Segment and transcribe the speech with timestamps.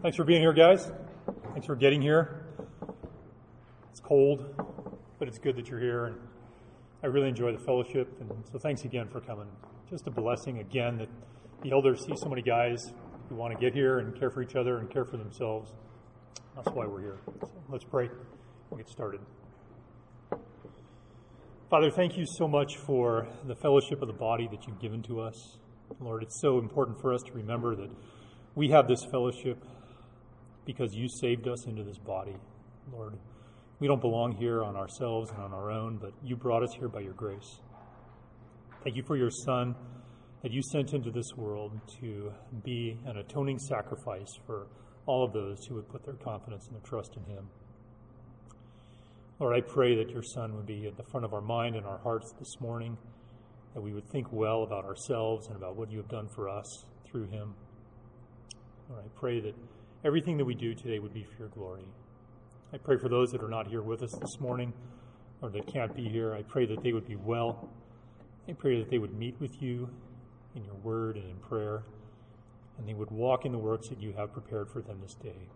[0.00, 0.92] Thanks for being here, guys.
[1.50, 2.44] Thanks for getting here.
[3.90, 4.44] It's cold,
[5.18, 6.16] but it's good that you're here, and
[7.02, 8.08] I really enjoy the fellowship.
[8.20, 9.48] And so, thanks again for coming.
[9.90, 11.08] Just a blessing again that
[11.64, 12.92] the elders see so many guys
[13.28, 15.72] who want to get here and care for each other and care for themselves.
[16.54, 17.18] That's why we're here.
[17.40, 18.08] So let's pray.
[18.70, 19.20] We'll get started.
[21.70, 25.20] Father, thank you so much for the fellowship of the body that you've given to
[25.20, 25.58] us.
[25.98, 27.90] Lord, it's so important for us to remember that
[28.54, 29.64] we have this fellowship
[30.68, 32.36] because you saved us into this body.
[32.92, 33.14] Lord,
[33.80, 36.88] we don't belong here on ourselves and on our own, but you brought us here
[36.88, 37.60] by your grace.
[38.84, 39.74] Thank you for your Son
[40.42, 42.30] that you sent into this world to
[42.64, 44.66] be an atoning sacrifice for
[45.06, 47.48] all of those who would put their confidence and their trust in him.
[49.40, 51.86] Lord, I pray that your Son would be at the front of our mind and
[51.86, 52.98] our hearts this morning,
[53.72, 56.84] that we would think well about ourselves and about what you have done for us
[57.10, 57.54] through him.
[58.90, 59.54] Lord, I pray that
[60.04, 61.84] everything that we do today would be for your glory.
[62.72, 64.72] I pray for those that are not here with us this morning
[65.40, 66.34] or that can't be here.
[66.34, 67.68] I pray that they would be well.
[68.48, 69.88] I pray that they would meet with you
[70.54, 71.82] in your word and in prayer,
[72.78, 75.48] and they would walk in the works that you have prepared for them this day.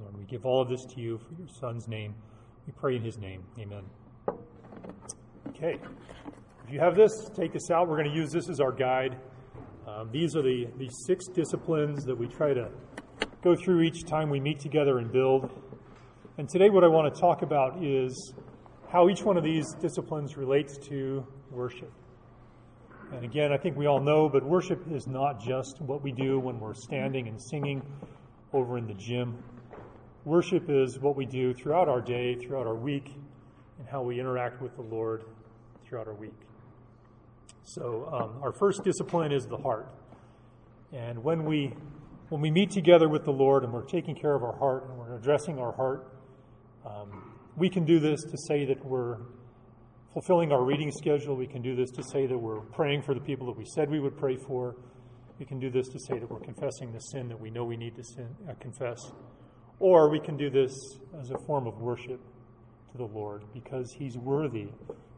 [0.00, 2.14] Lord, we give all of this to you for your Son's name.
[2.66, 3.44] We pray in his name.
[3.58, 3.84] Amen.
[5.48, 5.78] Okay.
[6.66, 7.88] If you have this, take this out.
[7.88, 9.16] We're going to use this as our guide.
[9.86, 12.70] Um, these are the, the six disciplines that we try to
[13.44, 15.50] go through each time we meet together and build.
[16.38, 18.32] And today, what I want to talk about is
[18.90, 21.92] how each one of these disciplines relates to worship.
[23.12, 26.40] And again, I think we all know, but worship is not just what we do
[26.40, 27.82] when we're standing and singing
[28.54, 29.36] over in the gym.
[30.24, 33.12] Worship is what we do throughout our day, throughout our week,
[33.78, 35.22] and how we interact with the Lord
[35.86, 36.32] throughout our week.
[37.64, 39.86] So, um, our first discipline is the heart.
[40.94, 41.74] And when we
[42.30, 44.98] when we meet together with the Lord and we're taking care of our heart and
[44.98, 46.08] we're addressing our heart,
[46.86, 49.18] um, we can do this to say that we're
[50.12, 51.36] fulfilling our reading schedule.
[51.36, 53.90] We can do this to say that we're praying for the people that we said
[53.90, 54.76] we would pray for.
[55.38, 57.76] We can do this to say that we're confessing the sin that we know we
[57.76, 58.98] need to sin, uh, confess.
[59.78, 60.72] Or we can do this
[61.20, 62.20] as a form of worship
[62.92, 64.68] to the Lord because He's worthy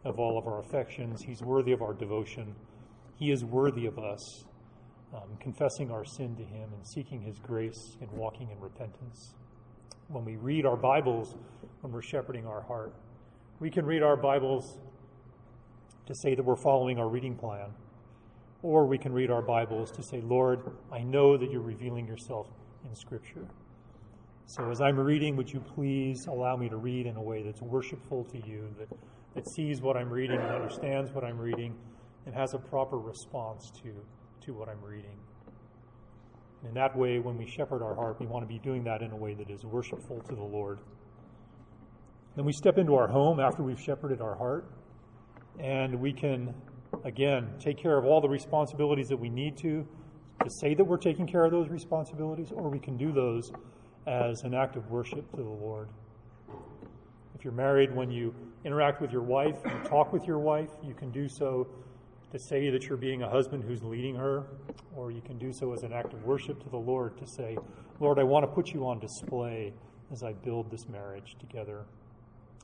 [0.04, 1.22] of all of our affections.
[1.22, 2.54] He's worthy of our devotion.
[3.16, 4.44] He is worthy of us
[5.14, 9.34] um, confessing our sin to Him and seeking His grace and walking in repentance.
[10.08, 11.36] When we read our Bibles,
[11.80, 12.94] when we're shepherding our heart,
[13.60, 14.78] we can read our Bibles
[16.06, 17.70] to say that we're following our reading plan.
[18.62, 20.60] Or we can read our Bibles to say, Lord,
[20.92, 22.48] I know that you're revealing yourself
[22.84, 23.46] in Scripture.
[24.46, 27.60] So as I'm reading, would you please allow me to read in a way that's
[27.60, 28.88] worshipful to you, that
[29.36, 31.76] that sees what I'm reading and understands what I'm reading
[32.24, 33.94] and has a proper response to,
[34.46, 35.18] to what I'm reading.
[36.60, 39.02] And in that way, when we shepherd our heart, we want to be doing that
[39.02, 40.78] in a way that is worshipful to the Lord.
[42.36, 44.70] Then we step into our home after we've shepherded our heart,
[45.58, 46.54] and we can,
[47.04, 49.86] again, take care of all the responsibilities that we need to,
[50.44, 53.50] to say that we're taking care of those responsibilities, or we can do those
[54.06, 55.88] as an act of worship to the Lord.
[57.34, 58.32] If you're married, when you
[58.64, 61.66] interact with your wife, you talk with your wife, you can do so
[62.32, 64.44] to say that you're being a husband who's leading her,
[64.94, 67.56] or you can do so as an act of worship to the Lord to say,
[68.00, 69.72] Lord, I want to put you on display
[70.12, 71.84] as I build this marriage together.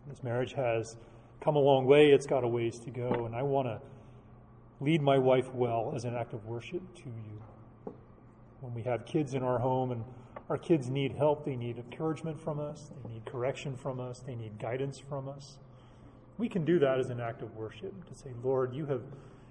[0.09, 0.97] This marriage has
[1.41, 3.81] come a long way, it's got a ways to go, and I want to
[4.81, 7.95] lead my wife well as an act of worship to you.
[8.61, 10.05] When we have kids in our home and
[10.53, 11.47] our kids need help.
[11.47, 12.91] They need encouragement from us.
[13.03, 14.21] They need correction from us.
[14.21, 15.57] They need guidance from us.
[16.37, 19.01] We can do that as an act of worship to say, Lord, you have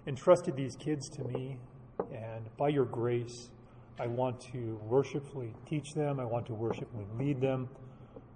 [0.08, 1.58] entrusted these kids to me,
[2.12, 3.50] and by your grace,
[4.00, 6.20] I want to worshipfully teach them.
[6.20, 7.70] I want to worshipfully lead them.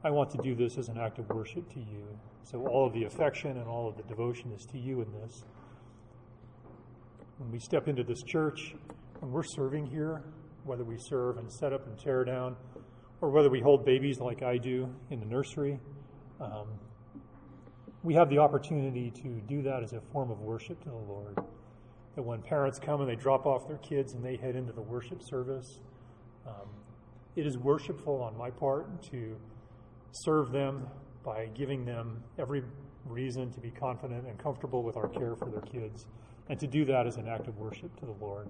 [0.03, 2.06] I want to do this as an act of worship to you.
[2.44, 5.44] So all of the affection and all of the devotion is to you in this.
[7.40, 8.76] When we step into this church,
[9.20, 10.22] when we're serving here,
[10.64, 12.56] whether we serve and set up and tear down,
[13.22, 15.79] or whether we hold babies like I do in the nursery.
[16.40, 16.68] Um,
[18.05, 21.35] we have the opportunity to do that as a form of worship to the Lord.
[22.16, 24.81] That when parents come and they drop off their kids and they head into the
[24.81, 25.79] worship service,
[26.47, 26.69] um,
[27.35, 29.35] it is worshipful on my part to
[30.11, 30.87] serve them
[31.23, 32.63] by giving them every
[33.05, 36.05] reason to be confident and comfortable with our care for their kids,
[36.49, 38.47] and to do that as an act of worship to the Lord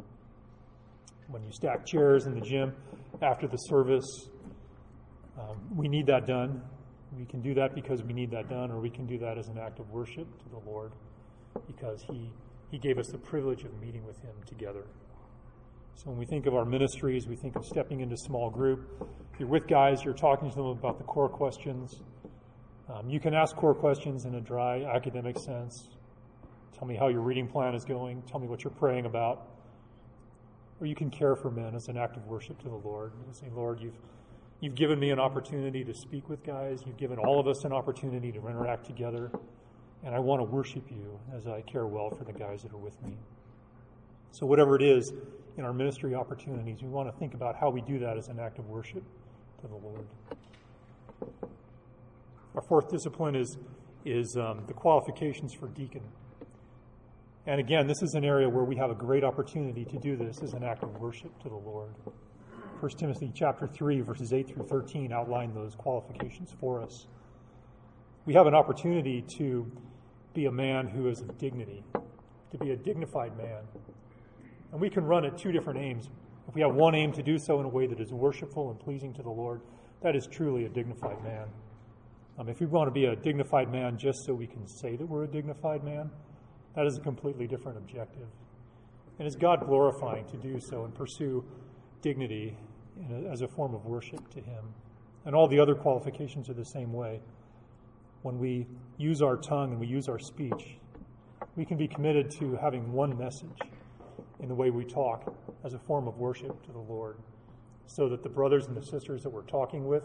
[1.30, 2.74] when you stack chairs in the gym
[3.22, 4.06] after the service.
[5.40, 6.62] Um, we need that done.
[7.18, 9.48] We can do that because we need that done, or we can do that as
[9.48, 10.92] an act of worship to the Lord
[11.68, 12.30] because He,
[12.72, 14.84] he gave us the privilege of meeting with Him together.
[15.96, 18.82] So when we think of our ministries, we think of stepping into small group.
[19.34, 22.02] If you're with guys, you're talking to them about the core questions.
[22.94, 25.88] Um, you can ask core questions in a dry academic sense.
[26.78, 28.22] Tell me how your reading plan is going.
[28.24, 29.48] Tell me what you're praying about.
[30.82, 33.14] Or you can care for men as an act of worship to the Lord.
[33.26, 33.94] You say, Lord, you've,
[34.62, 36.82] you've given me an opportunity to speak with guys.
[36.86, 39.32] You've given all of us an opportunity to interact together.
[40.04, 42.78] And I want to worship you as I care well for the guys that are
[42.78, 43.14] with me.
[44.32, 45.14] So, whatever it is
[45.58, 48.40] in our ministry opportunities, we want to think about how we do that as an
[48.40, 49.04] act of worship
[49.62, 50.06] to the Lord.
[52.54, 53.58] Our fourth discipline is,
[54.06, 56.04] is um, the qualifications for deacon.
[57.48, 60.42] And again, this is an area where we have a great opportunity to do this
[60.42, 61.94] as an act of worship to the Lord.
[62.80, 67.08] 1 Timothy chapter 3, verses 8 through 13 outline those qualifications for us.
[68.26, 69.72] We have an opportunity to
[70.34, 71.84] be a man who is of dignity,
[72.52, 73.64] to be a dignified man.
[74.72, 76.10] And we can run at two different aims.
[76.50, 78.80] If we have one aim to do so in a way that is worshipful and
[78.80, 79.62] pleasing to the Lord,
[80.02, 81.48] that is truly a dignified man.
[82.38, 85.06] Um, if we want to be a dignified man just so we can say that
[85.06, 86.12] we're a dignified man,
[86.76, 88.28] that is a completely different objective.
[89.18, 91.46] And is God glorifying to do so and pursue
[92.06, 92.56] dignity
[93.32, 94.64] as a form of worship to Him.
[95.26, 97.20] And all the other qualifications are the same way.
[98.22, 98.68] When we
[99.00, 100.78] use our tongue and we use our speech,
[101.56, 103.58] we can be committed to having one message
[104.40, 107.18] in the way we talk as a form of worship to the Lord,
[107.88, 110.04] so that the brothers and the sisters that we're talking with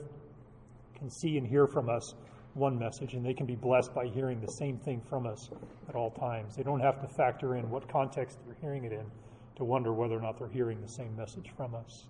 [0.97, 2.15] can see and hear from us
[2.55, 5.51] one message, and they can be blessed by hearing the same thing from us
[5.87, 6.57] at all times.
[6.57, 9.05] They don't have to factor in what context they're hearing it in
[9.61, 12.07] to wonder whether or not they're hearing the same message from us.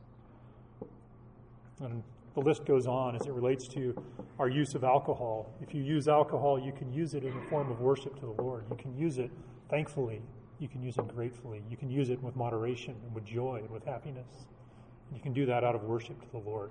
[1.81, 2.00] And
[2.35, 3.93] the list goes on as it relates to
[4.38, 5.52] our use of alcohol.
[5.61, 8.41] If you use alcohol, you can use it in a form of worship to the
[8.41, 8.67] Lord.
[8.70, 9.32] You can use it
[9.69, 10.23] thankfully.
[10.61, 11.64] You can use it gratefully.
[11.69, 14.46] You can use it with moderation and with joy and with happiness.
[15.08, 16.70] And You can do that out of worship to the Lord.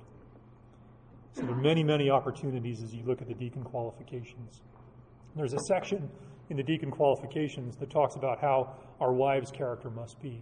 [1.34, 4.62] So there are many, many opportunities as you look at the deacon qualifications.
[5.36, 6.10] There's a section
[6.50, 10.42] in the deacon qualifications that talks about how our wives' character must be.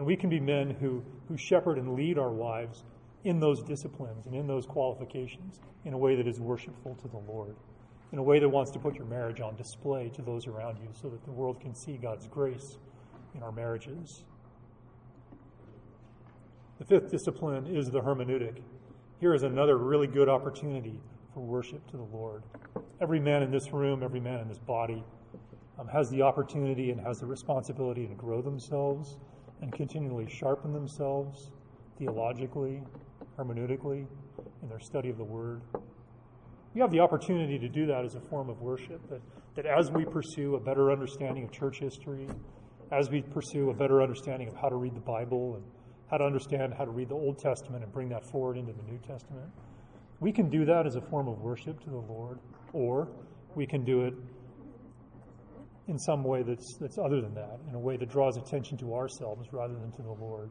[0.00, 2.84] And we can be men who, who shepherd and lead our wives
[3.24, 7.18] in those disciplines and in those qualifications in a way that is worshipful to the
[7.18, 7.54] Lord,
[8.10, 10.88] in a way that wants to put your marriage on display to those around you
[10.94, 12.78] so that the world can see God's grace
[13.34, 14.24] in our marriages.
[16.78, 18.62] The fifth discipline is the hermeneutic
[19.20, 20.98] here is another really good opportunity
[21.34, 22.42] for worship to the Lord.
[23.02, 25.04] Every man in this room, every man in this body
[25.78, 29.18] um, has the opportunity and has the responsibility to grow themselves
[29.62, 31.50] and continually sharpen themselves
[31.98, 32.82] theologically,
[33.38, 34.06] hermeneutically,
[34.62, 35.60] in their study of the Word.
[36.74, 39.20] We have the opportunity to do that as a form of worship, that,
[39.56, 42.28] that as we pursue a better understanding of church history,
[42.92, 45.64] as we pursue a better understanding of how to read the Bible and
[46.10, 48.82] how to understand how to read the Old Testament and bring that forward into the
[48.82, 49.50] New Testament.
[50.20, 52.38] We can do that as a form of worship to the Lord,
[52.72, 53.08] or
[53.54, 54.14] we can do it
[55.90, 58.94] in some way that's, that's other than that, in a way that draws attention to
[58.94, 60.50] ourselves rather than to the Lord.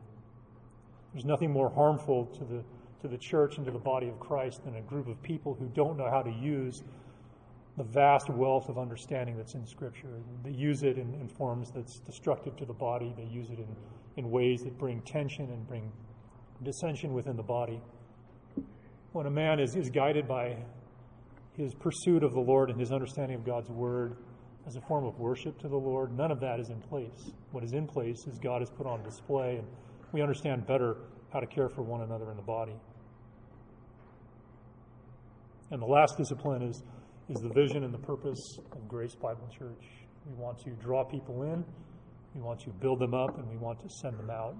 [1.14, 2.64] There's nothing more harmful to the,
[3.02, 5.68] to the church and to the body of Christ than a group of people who
[5.70, 6.84] don't know how to use
[7.78, 10.10] the vast wealth of understanding that's in Scripture.
[10.44, 13.76] They use it in, in forms that's destructive to the body, they use it in
[14.20, 15.92] in ways that bring tension and bring
[16.64, 17.82] dissension within the body.
[19.14, 20.58] When a man is, is guided by
[21.54, 24.18] his pursuit of the Lord and his understanding of God's word
[24.69, 27.31] as a form of worship to the Lord, none of that is in place.
[27.52, 29.68] What is in place is God is put on display, and
[30.14, 30.95] we understand better
[31.33, 32.76] how to care for one another in the body.
[35.71, 36.83] And the last discipline is,
[37.30, 39.83] is the vision and the purpose of Grace Bible Church.
[40.26, 41.66] We want to draw people in
[42.35, 44.56] we want to build them up and we want to send them out.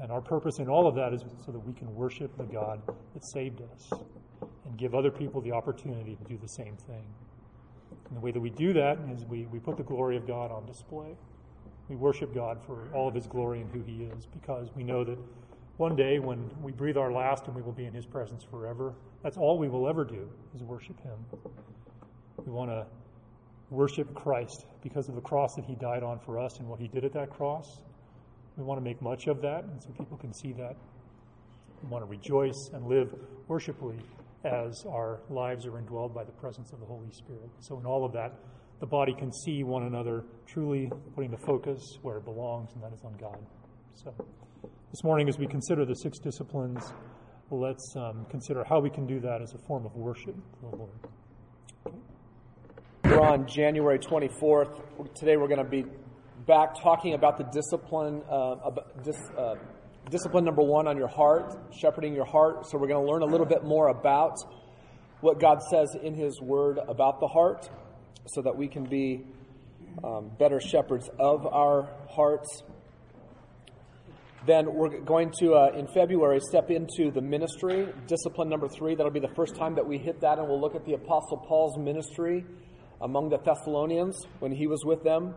[0.00, 2.80] And our purpose in all of that is so that we can worship the God
[2.86, 3.90] that saved us
[4.40, 7.04] and give other people the opportunity to do the same thing.
[8.08, 10.50] And the way that we do that is we, we put the glory of God
[10.50, 11.16] on display.
[11.88, 15.04] We worship God for all of his glory and who he is because we know
[15.04, 15.18] that
[15.76, 18.94] one day when we breathe our last and we will be in his presence forever,
[19.22, 21.18] that's all we will ever do is worship him.
[22.44, 22.86] We want to
[23.70, 26.88] worship Christ because of the cross that he died on for us and what he
[26.88, 27.82] did at that cross.
[28.56, 30.76] We want to make much of that, and so people can see that.
[31.82, 33.14] We want to rejoice and live
[33.46, 33.98] worshipfully
[34.44, 37.50] as our lives are indwelled by the presence of the Holy Spirit.
[37.60, 38.32] So, in all of that,
[38.80, 42.92] the body can see one another truly putting the focus where it belongs, and that
[42.92, 43.38] is on God.
[43.94, 44.14] So,
[44.62, 46.92] this morning, as we consider the six disciplines,
[47.50, 50.76] let's um, consider how we can do that as a form of worship to the
[50.76, 50.98] Lord.
[53.04, 55.14] We're on January 24th.
[55.14, 55.84] Today we're going to be
[56.46, 58.92] back talking about the discipline, uh, about
[59.36, 59.54] uh,
[60.10, 62.66] discipline number one on your heart, shepherding your heart.
[62.66, 64.36] So we're going to learn a little bit more about
[65.20, 67.68] what God says in His Word about the heart,
[68.26, 69.24] so that we can be
[70.04, 72.62] um, better shepherds of our hearts.
[74.46, 78.94] Then we're going to, uh, in February, step into the ministry, discipline number three.
[78.94, 81.38] That'll be the first time that we hit that, and we'll look at the Apostle
[81.48, 82.46] Paul's ministry
[83.00, 85.34] among the Thessalonians when he was with them.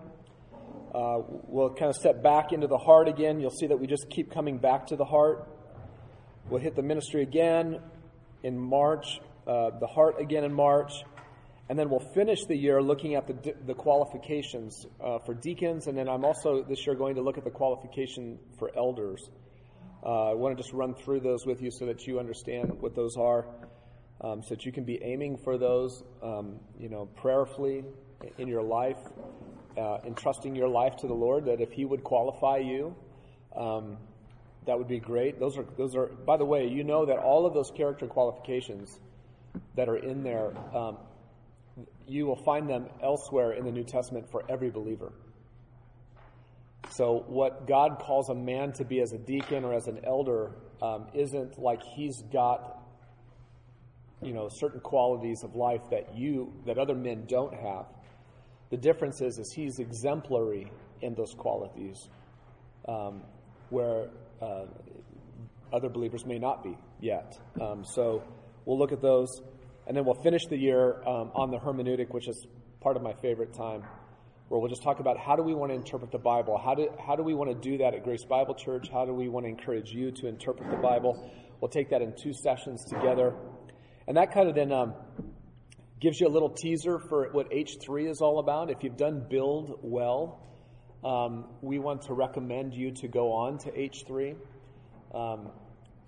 [0.93, 3.39] Uh, we'll kind of step back into the heart again.
[3.39, 5.47] You'll see that we just keep coming back to the heart.
[6.49, 7.79] We'll hit the ministry again
[8.43, 10.91] in March, uh, the heart again in March,
[11.69, 15.97] and then we'll finish the year looking at the, the qualifications uh, for deacons, and
[15.97, 19.29] then I'm also this year going to look at the qualification for elders.
[20.03, 22.95] Uh, I want to just run through those with you so that you understand what
[22.95, 23.45] those are,
[24.19, 27.85] um, so that you can be aiming for those, um, you know, prayerfully
[28.37, 28.97] in your life,
[29.81, 31.45] uh, entrusting your life to the Lord.
[31.45, 32.95] That if He would qualify you,
[33.55, 33.97] um,
[34.65, 35.39] that would be great.
[35.39, 36.07] Those are those are.
[36.07, 38.99] By the way, you know that all of those character qualifications
[39.75, 40.97] that are in there um,
[42.07, 45.11] you will find them elsewhere in the New Testament for every believer.
[46.89, 50.51] So, what God calls a man to be as a deacon or as an elder
[50.81, 52.83] um, isn't like he's got,
[54.21, 57.85] you know, certain qualities of life that you that other men don't have.
[58.71, 62.09] The difference is, is he's exemplary in those qualities,
[62.87, 63.21] um,
[63.69, 64.09] where
[64.41, 64.65] uh,
[65.71, 67.37] other believers may not be yet.
[67.61, 68.23] Um, so,
[68.65, 69.41] we'll look at those.
[69.87, 72.45] And then we'll finish the year um, on the hermeneutic, which is
[72.81, 73.83] part of my favorite time,
[74.47, 76.57] where we'll just talk about how do we want to interpret the Bible?
[76.57, 78.89] How do, how do we want to do that at Grace Bible Church?
[78.91, 81.31] How do we want to encourage you to interpret the Bible?
[81.59, 83.33] We'll take that in two sessions together.
[84.07, 84.93] And that kind of then um,
[86.01, 88.71] gives you a little teaser for what H3 is all about.
[88.71, 90.41] If you've done Build well,
[91.03, 94.35] um, we want to recommend you to go on to H3.
[95.13, 95.51] Um,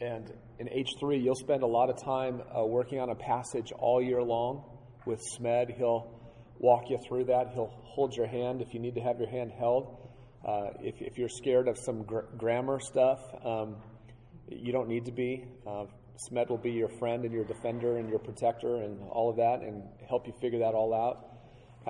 [0.01, 4.01] and in H3, you'll spend a lot of time uh, working on a passage all
[4.01, 4.63] year long
[5.05, 5.77] with SMED.
[5.77, 6.09] He'll
[6.57, 7.51] walk you through that.
[7.53, 9.95] He'll hold your hand if you need to have your hand held.
[10.43, 13.75] Uh, if, if, you're scared of some gr- grammar stuff, um,
[14.47, 15.45] you don't need to be.
[15.65, 15.85] Uh,
[16.17, 19.61] SMED will be your friend and your defender and your protector and all of that
[19.61, 21.29] and help you figure that all out.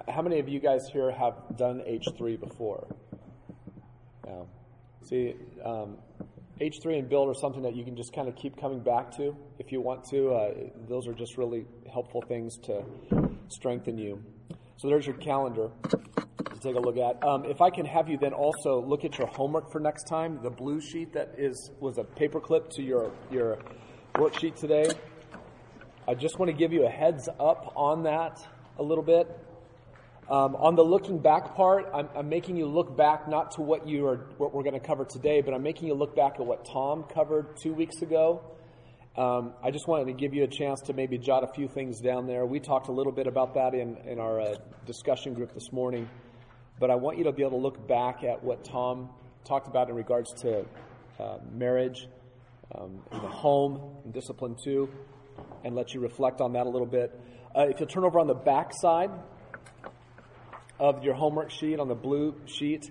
[0.08, 2.88] How many of you guys here have done H3 before?
[4.26, 4.44] Yeah.
[5.04, 5.98] See, um,
[6.60, 9.36] H3 and Build are something that you can just kind of keep coming back to
[9.60, 10.34] if you want to.
[10.34, 10.54] Uh,
[10.88, 12.84] those are just really helpful things to
[13.50, 14.24] strengthen you.
[14.84, 17.26] So there's your calendar to take a look at.
[17.26, 20.42] Um, if I can have you then also look at your homework for next time,
[20.44, 23.60] the blue sheet that is was a paperclip to your your
[24.16, 24.90] worksheet today.
[26.06, 28.46] I just want to give you a heads up on that
[28.78, 29.26] a little bit.
[30.30, 33.88] Um, on the looking back part, I'm, I'm, making you look back not to what
[33.88, 36.46] you are, what we're going to cover today, but I'm making you look back at
[36.46, 38.42] what Tom covered two weeks ago.
[39.16, 42.00] Um, I just wanted to give you a chance to maybe jot a few things
[42.00, 42.48] down there.
[42.48, 44.56] We talked a little bit about that in, in our uh,
[44.88, 46.10] discussion group this morning,
[46.80, 49.10] but I want you to be able to look back at what Tom
[49.46, 50.66] talked about in regards to
[51.20, 52.08] uh, marriage,
[52.74, 54.90] um, the home, and discipline too,
[55.64, 57.12] and let you reflect on that a little bit.
[57.56, 59.12] Uh, if you'll turn over on the back side,
[60.80, 62.90] of your homework sheet on the blue sheet.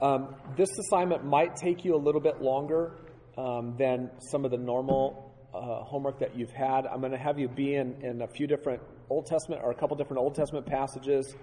[0.00, 2.92] Um, this assignment might take you a little bit longer
[3.36, 5.27] um, than some of the normal
[5.58, 6.86] uh, homework that you've had.
[6.86, 9.74] I'm going to have you be in, in a few different Old Testament or a
[9.74, 11.34] couple different Old Testament passages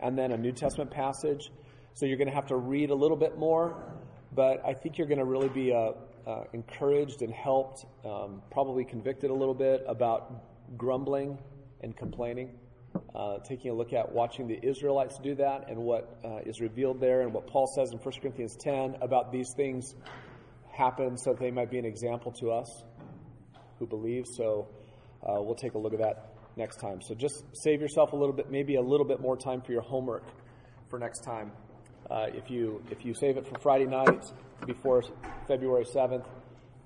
[0.00, 1.50] and then a New Testament passage.
[1.94, 3.92] So you're going to have to read a little bit more,
[4.34, 5.92] but I think you're going to really be uh,
[6.26, 11.38] uh, encouraged and helped, um, probably convicted a little bit about grumbling
[11.82, 12.50] and complaining
[13.14, 17.00] uh, taking a look at watching the Israelites do that and what uh, is revealed
[17.00, 19.94] there and what Paul says in 1 Corinthians 10 about these things
[20.72, 22.84] happen so that they might be an example to us
[23.78, 24.26] who believe.
[24.26, 24.68] So
[25.22, 27.00] uh, we'll take a look at that next time.
[27.00, 29.82] So just save yourself a little bit, maybe a little bit more time for your
[29.82, 30.24] homework
[30.88, 31.52] for next time.
[32.10, 34.24] Uh, if you if you save it for Friday night
[34.66, 35.02] before
[35.46, 36.24] February 7th,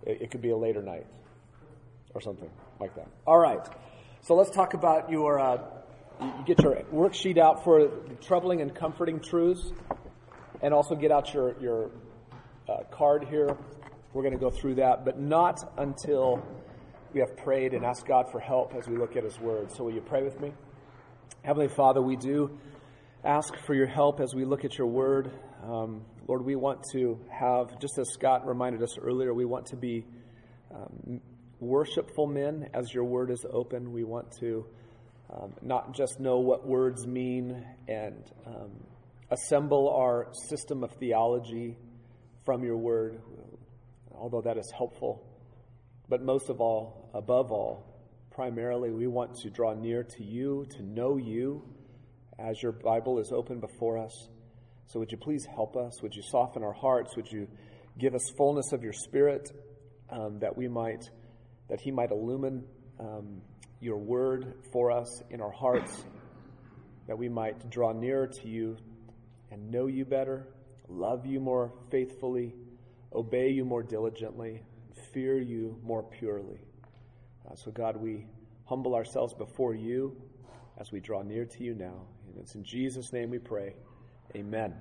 [0.04, 1.06] it, it could be a later night
[2.14, 3.06] or something like that.
[3.26, 3.64] All right.
[4.22, 5.58] So let's talk about your uh,
[6.20, 7.88] you get your worksheet out for
[8.20, 9.72] troubling and comforting truths,
[10.60, 11.90] and also get out your, your
[12.68, 13.56] uh, card here.
[14.12, 16.44] We're going to go through that, but not until
[17.12, 19.70] we have prayed and asked God for help as we look at His Word.
[19.72, 20.52] So, will you pray with me?
[21.42, 22.58] Heavenly Father, we do
[23.24, 25.30] ask for your help as we look at your Word.
[25.62, 29.76] Um, Lord, we want to have, just as Scott reminded us earlier, we want to
[29.76, 30.04] be
[30.74, 31.20] um,
[31.60, 33.92] worshipful men as your Word is open.
[33.92, 34.64] We want to
[35.32, 38.70] um, not just know what words mean and um,
[39.30, 41.76] assemble our system of theology
[42.44, 43.20] from your word,
[44.14, 45.22] although that is helpful.
[46.12, 47.86] But most of all, above all,
[48.30, 51.64] primarily, we want to draw near to you, to know you
[52.38, 54.28] as your Bible is open before us.
[54.84, 56.02] So, would you please help us?
[56.02, 57.16] Would you soften our hearts?
[57.16, 57.48] Would you
[57.98, 59.52] give us fullness of your Spirit
[60.10, 61.02] um, that we might,
[61.70, 62.64] that He might illumine
[63.00, 63.40] um,
[63.80, 66.04] your word for us in our hearts,
[67.06, 68.76] that we might draw nearer to you
[69.50, 70.46] and know you better,
[70.90, 72.54] love you more faithfully,
[73.14, 74.60] obey you more diligently,
[75.12, 76.60] fear you more purely.
[77.50, 78.26] Uh, so, God, we
[78.64, 80.16] humble ourselves before you
[80.78, 82.06] as we draw near to you now.
[82.26, 83.74] And it's in Jesus' name we pray.
[84.34, 84.74] Amen.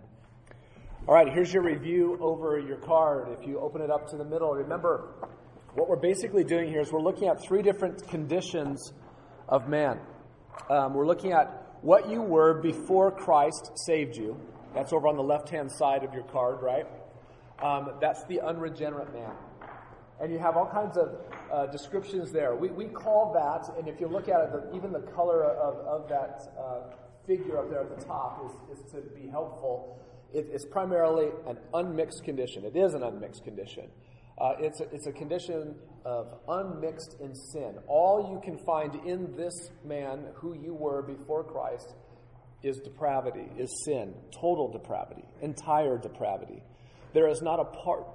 [1.07, 3.35] All right, here's your review over your card.
[3.39, 5.15] If you open it up to the middle, remember
[5.73, 8.93] what we're basically doing here is we're looking at three different conditions
[9.49, 9.99] of man.
[10.69, 14.39] Um, we're looking at what you were before Christ saved you.
[14.75, 16.85] That's over on the left hand side of your card, right?
[17.61, 19.31] Um, that's the unregenerate man.
[20.21, 21.15] And you have all kinds of
[21.51, 22.55] uh, descriptions there.
[22.55, 25.75] We, we call that, and if you look at it, the, even the color of,
[25.85, 29.99] of that uh, figure up there at the top is, is to be helpful.
[30.33, 32.65] It, it's primarily an unmixed condition.
[32.65, 33.89] It is an unmixed condition.
[34.37, 35.75] Uh, it's, a, it's a condition
[36.05, 37.75] of unmixed in sin.
[37.87, 41.95] All you can find in this man, who you were before Christ,
[42.63, 46.61] is depravity, is sin, total depravity, entire depravity.
[47.13, 48.05] There is not a part,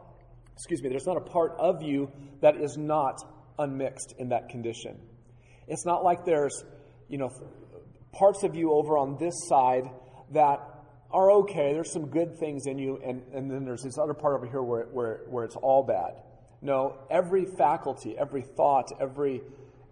[0.56, 2.10] excuse me, there's not a part of you
[2.40, 3.20] that is not
[3.58, 4.98] unmixed in that condition.
[5.68, 6.64] It's not like there's,
[7.08, 7.30] you know,
[8.12, 9.84] parts of you over on this side
[10.32, 10.60] that
[11.10, 11.72] are okay.
[11.72, 14.62] There's some good things in you, and, and then there's this other part over here
[14.62, 16.22] where, where, where it's all bad.
[16.62, 19.42] No, every faculty, every thought, every,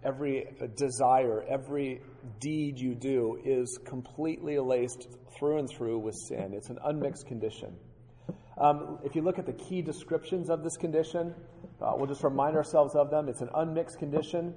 [0.03, 0.45] every
[0.75, 2.01] desire, every
[2.39, 5.07] deed you do is completely laced
[5.37, 6.53] through and through with sin.
[6.53, 7.75] It's an unmixed condition.
[8.57, 11.33] Um, if you look at the key descriptions of this condition,
[11.81, 13.27] uh, we'll just remind ourselves of them.
[13.27, 14.53] It's an unmixed condition.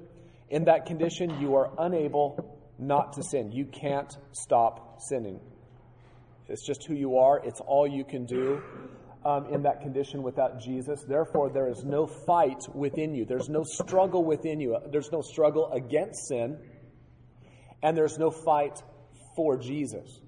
[0.50, 3.50] In that condition, you are unable not to sin.
[3.50, 5.40] You can't stop sinning.
[6.48, 8.62] It's just who you are, it's all you can do.
[9.24, 11.04] Um, in that condition without Jesus.
[11.06, 13.24] Therefore, there is no fight within you.
[13.24, 14.78] There's no struggle within you.
[14.92, 16.56] There's no struggle against sin.
[17.82, 18.80] And there's no fight
[19.34, 20.20] for Jesus.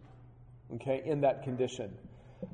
[0.74, 1.96] Okay, in that condition.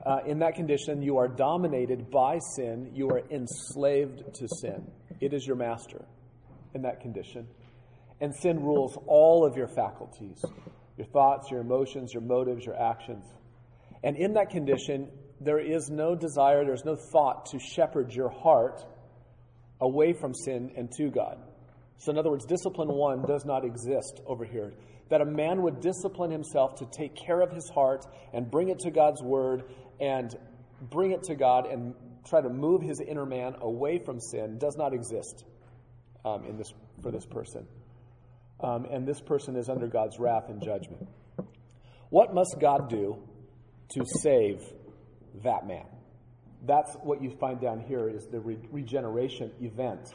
[0.04, 2.90] Uh, in that condition, you are dominated by sin.
[2.94, 4.90] You are enslaved to sin.
[5.20, 6.04] It is your master
[6.74, 7.46] in that condition.
[8.20, 10.42] And sin rules all of your faculties
[10.96, 13.26] your thoughts, your emotions, your motives, your actions.
[14.02, 15.08] And in that condition,
[15.40, 18.82] there is no desire, there's no thought to shepherd your heart
[19.80, 21.38] away from sin and to God.
[21.98, 24.72] So, in other words, discipline one does not exist over here.
[25.08, 28.80] That a man would discipline himself to take care of his heart and bring it
[28.80, 29.64] to God's word
[30.00, 30.34] and
[30.80, 31.94] bring it to God and
[32.28, 35.44] try to move his inner man away from sin does not exist
[36.24, 37.66] um, in this, for this person.
[38.60, 41.08] Um, and this person is under God's wrath and judgment.
[42.08, 43.18] What must God do
[43.90, 44.60] to save
[45.44, 45.86] that man?
[46.64, 50.08] That's what you find down here is the re- regeneration event.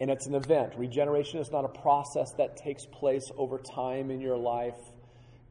[0.00, 0.74] And it's an event.
[0.76, 4.78] Regeneration is not a process that takes place over time in your life,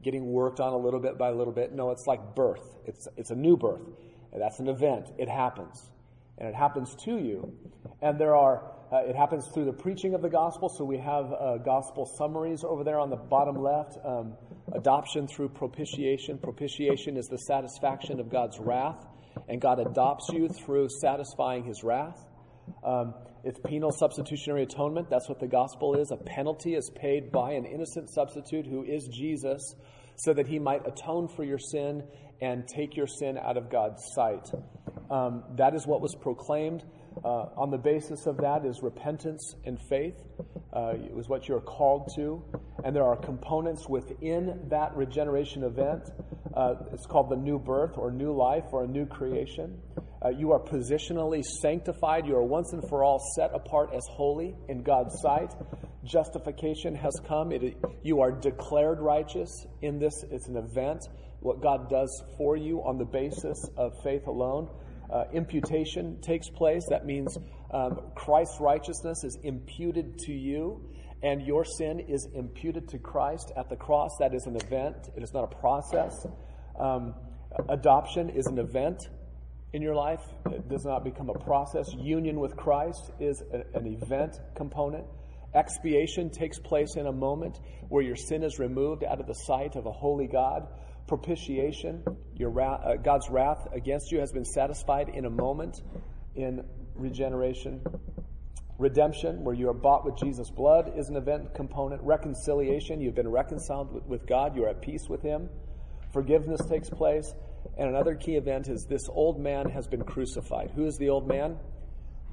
[0.02, 1.72] getting worked on a little bit by a little bit.
[1.72, 2.76] No, it's like birth.
[2.84, 3.88] It's, it's a new birth.
[4.32, 5.10] And that's an event.
[5.18, 5.90] It happens.
[6.36, 7.52] And it happens to you.
[8.02, 10.68] And there are uh, it happens through the preaching of the gospel.
[10.68, 13.96] So we have uh, gospel summaries over there on the bottom left.
[14.04, 14.34] Um,
[14.72, 16.38] adoption through propitiation.
[16.38, 19.04] Propitiation is the satisfaction of God's wrath,
[19.48, 22.18] and God adopts you through satisfying his wrath.
[22.84, 25.10] Um, it's penal substitutionary atonement.
[25.10, 26.10] That's what the gospel is.
[26.10, 29.74] A penalty is paid by an innocent substitute who is Jesus
[30.16, 32.02] so that he might atone for your sin
[32.40, 34.50] and take your sin out of God's sight.
[35.10, 36.84] Um, that is what was proclaimed.
[37.24, 40.20] Uh, on the basis of that is repentance and faith.
[40.72, 42.42] Uh, it was what you're called to.
[42.84, 46.10] And there are components within that regeneration event.
[46.54, 49.80] Uh, it's called the new birth or new life or a new creation.
[50.24, 52.26] Uh, you are positionally sanctified.
[52.26, 55.52] You are once and for all set apart as holy in God's sight.
[56.04, 57.52] Justification has come.
[57.52, 60.24] It, you are declared righteous in this.
[60.30, 61.00] It's an event,
[61.40, 64.70] what God does for you on the basis of faith alone
[65.10, 66.82] uh, imputation takes place.
[66.88, 67.36] That means
[67.72, 70.88] um, Christ's righteousness is imputed to you,
[71.22, 74.10] and your sin is imputed to Christ at the cross.
[74.18, 76.26] That is an event, it is not a process.
[76.78, 77.14] Um,
[77.68, 79.00] adoption is an event
[79.74, 81.92] in your life, it does not become a process.
[81.94, 85.04] Union with Christ is a, an event component.
[85.54, 89.76] Expiation takes place in a moment where your sin is removed out of the sight
[89.76, 90.66] of a holy God
[91.06, 92.02] propitiation,
[92.34, 95.82] your wrath, uh, God's wrath against you has been satisfied in a moment
[96.34, 97.82] in regeneration.
[98.78, 102.02] Redemption, where you are bought with Jesus' blood, is an event component.
[102.02, 105.48] Reconciliation, you've been reconciled with, with God, you're at peace with Him.
[106.12, 107.32] Forgiveness takes place.
[107.76, 110.70] And another key event is this old man has been crucified.
[110.74, 111.58] Who is the old man?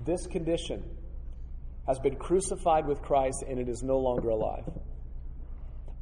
[0.06, 0.84] This condition
[1.88, 4.70] has been crucified with Christ and it is no longer alive.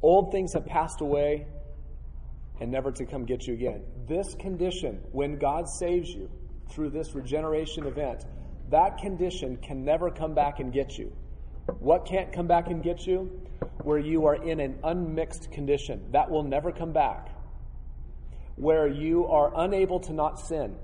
[0.02, 1.46] Old things have passed away
[2.60, 3.82] and never to come get you again.
[4.06, 6.30] This condition, when God saves you
[6.70, 8.24] through this regeneration event,
[8.68, 11.12] that condition can never come back and get you.
[11.78, 13.30] What can't come back and get you?
[13.82, 16.10] Where you are in an unmixed condition.
[16.12, 17.29] That will never come back.
[18.60, 20.76] Where you are unable to not sin.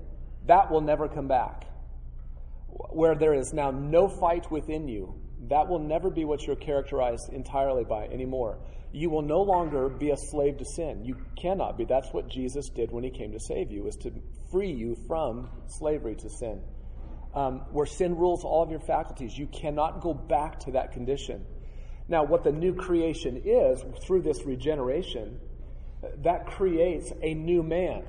[0.45, 1.65] That will never come back.
[2.67, 5.13] Where there is now no fight within you.
[5.49, 8.57] That will never be what you're characterized entirely by anymore.
[8.91, 11.05] You will no longer be a slave to sin.
[11.05, 11.85] You cannot be.
[11.85, 14.11] That's what Jesus did when he came to save you, is to
[14.51, 16.61] free you from slavery to sin
[17.37, 19.37] um, where sin rules all of your faculties.
[19.37, 21.45] You cannot go back to that condition.
[22.07, 25.39] Now, what the new creation is through this regeneration,
[26.23, 28.03] that creates a new man.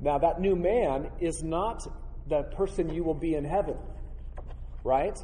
[0.00, 1.86] Now, that new man is not
[2.28, 3.76] the person you will be in heaven,
[4.84, 5.18] right?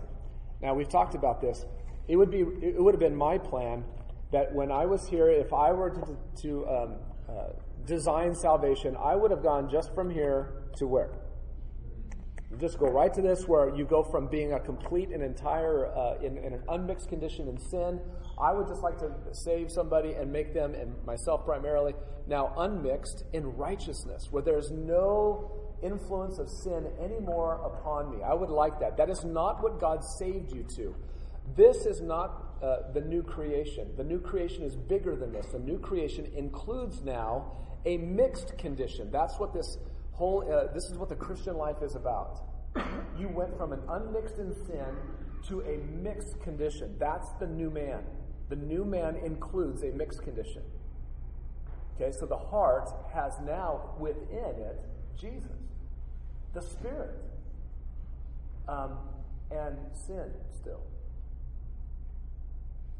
[0.61, 1.67] Now, we've talked about this.
[2.09, 3.85] It would be, it would have been my plan
[4.31, 6.95] that when I was here, if I were to, to um,
[7.29, 7.33] uh,
[7.87, 11.11] design salvation, I would have gone just from here to where?
[12.59, 16.19] Just go right to this where you go from being a complete and entire uh,
[16.23, 18.01] in, in, an unmixed condition in sin.
[18.39, 21.95] I would just like to save somebody and make them and myself primarily
[22.27, 25.51] now unmixed in righteousness where there's no
[25.83, 28.23] influence of sin anymore upon me.
[28.23, 28.97] I would like that.
[28.97, 30.95] That is not what god saved you to.
[31.57, 33.89] This is not uh, the new creation.
[33.97, 35.47] The new creation is bigger than this.
[35.47, 37.53] The new creation includes now
[37.85, 39.11] a mixed condition.
[39.11, 39.79] That's what this
[40.23, 42.43] whole, uh, this is what the Christian life is about.
[43.19, 44.87] You went from an unmixed in sin
[45.49, 46.95] to a mixed condition.
[46.99, 48.05] That's the new man.
[48.49, 50.63] The new man includes a mixed condition.
[51.97, 54.81] Okay, so the heart has now within it
[55.21, 55.59] Jesus,
[56.55, 57.19] the Spirit,
[58.69, 58.99] um,
[59.51, 60.83] and sin still.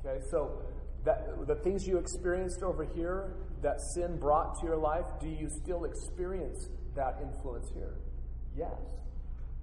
[0.05, 0.61] Okay, so
[1.05, 5.49] that the things you experienced over here that sin brought to your life, do you
[5.49, 7.95] still experience that influence here?
[8.57, 8.81] Yes.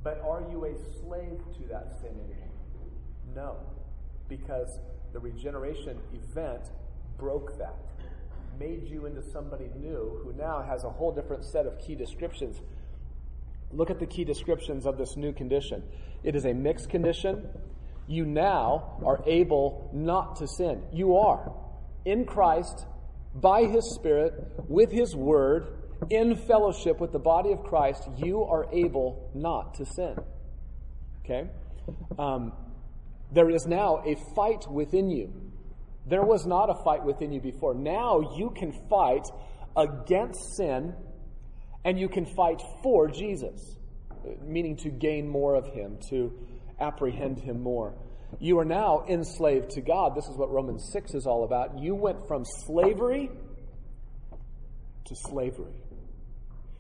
[0.04, 2.50] But are you a slave to that sin anymore?
[3.36, 3.58] No.
[4.28, 4.80] Because
[5.13, 6.62] the regeneration event
[7.18, 7.76] broke that,
[8.60, 12.62] made you into somebody new who now has a whole different set of key descriptions.
[13.72, 15.84] Look at the key descriptions of this new condition.
[16.24, 17.48] It is a mixed condition.
[18.08, 20.84] You now are able not to sin.
[20.92, 21.52] You are
[22.06, 22.86] in Christ,
[23.36, 24.34] by His Spirit,
[24.68, 25.68] with His Word,
[26.09, 30.15] in fellowship with the body of Christ, you are able not to sin.
[31.23, 31.49] Okay?
[32.17, 32.53] Um,
[33.31, 35.33] there is now a fight within you.
[36.07, 37.75] There was not a fight within you before.
[37.75, 39.27] Now you can fight
[39.77, 40.95] against sin
[41.85, 43.75] and you can fight for Jesus,
[44.41, 46.33] meaning to gain more of Him, to
[46.79, 47.93] apprehend Him more.
[48.39, 50.15] You are now enslaved to God.
[50.15, 51.79] This is what Romans 6 is all about.
[51.79, 53.29] You went from slavery
[55.05, 55.73] to slavery.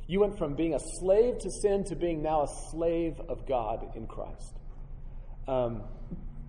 [0.09, 3.91] You went from being a slave to sin to being now a slave of God
[3.95, 4.55] in Christ.
[5.47, 5.83] Um,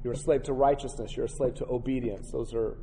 [0.02, 1.14] you're a slave to righteousness.
[1.14, 2.30] You're a slave to obedience.
[2.32, 2.78] Those are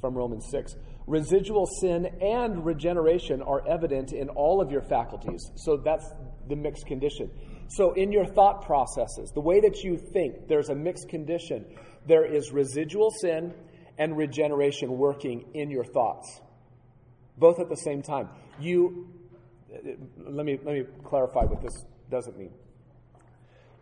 [0.00, 0.76] from Romans 6.
[1.06, 5.42] Residual sin and regeneration are evident in all of your faculties.
[5.56, 6.10] So that's
[6.48, 7.30] the mixed condition.
[7.68, 11.66] So, in your thought processes, the way that you think, there's a mixed condition.
[12.06, 13.52] There is residual sin
[13.98, 16.40] and regeneration working in your thoughts,
[17.36, 18.30] both at the same time.
[18.58, 19.13] You
[20.18, 22.52] let me, let me clarify what this doesn't mean.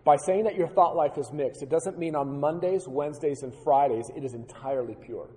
[0.04, 3.52] By saying that your thought life is mixed, it doesn't mean on Mondays, Wednesdays, and
[3.62, 5.28] Fridays it is entirely pure.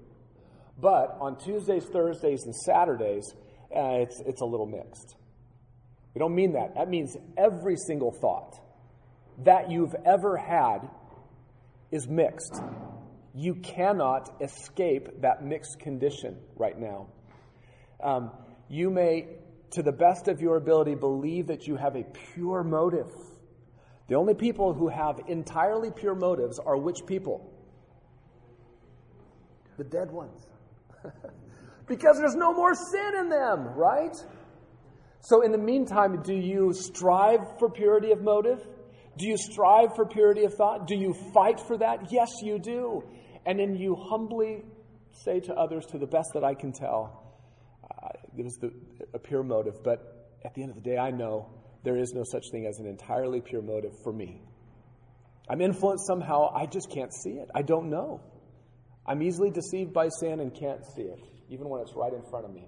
[0.80, 3.34] But on Tuesdays, Thursdays, and Saturdays,
[3.76, 5.16] uh, it's, it's a little mixed.
[6.14, 6.76] We don't mean that.
[6.76, 8.60] That means every single thought
[9.44, 10.90] that you've ever had
[11.92, 12.62] is mixed.
[13.34, 17.08] You cannot escape that mixed condition right now.
[18.02, 18.32] Um,
[18.70, 19.28] you may
[19.76, 23.12] to the best of your ability, believe that you have a pure motive.
[24.08, 27.52] The only people who have entirely pure motives are which people?
[29.78, 30.48] The dead ones.
[31.88, 34.16] because there's no more sin in them, right?
[35.20, 38.66] So, in the meantime, do you strive for purity of motive?
[39.18, 40.88] Do you strive for purity of thought?
[40.88, 42.12] Do you fight for that?
[42.12, 43.04] Yes, you do.
[43.46, 44.64] And then you humbly
[45.12, 47.25] say to others, to the best that I can tell,
[48.38, 48.72] it was the,
[49.14, 49.84] a pure motive.
[49.84, 51.50] But at the end of the day, I know
[51.84, 54.42] there is no such thing as an entirely pure motive for me.
[55.48, 57.50] I'm influenced somehow, I just can't see it.
[57.54, 58.22] I don't know.
[59.06, 61.20] I'm easily deceived by sin and can't see it,
[61.50, 62.68] even when it's right in front of me.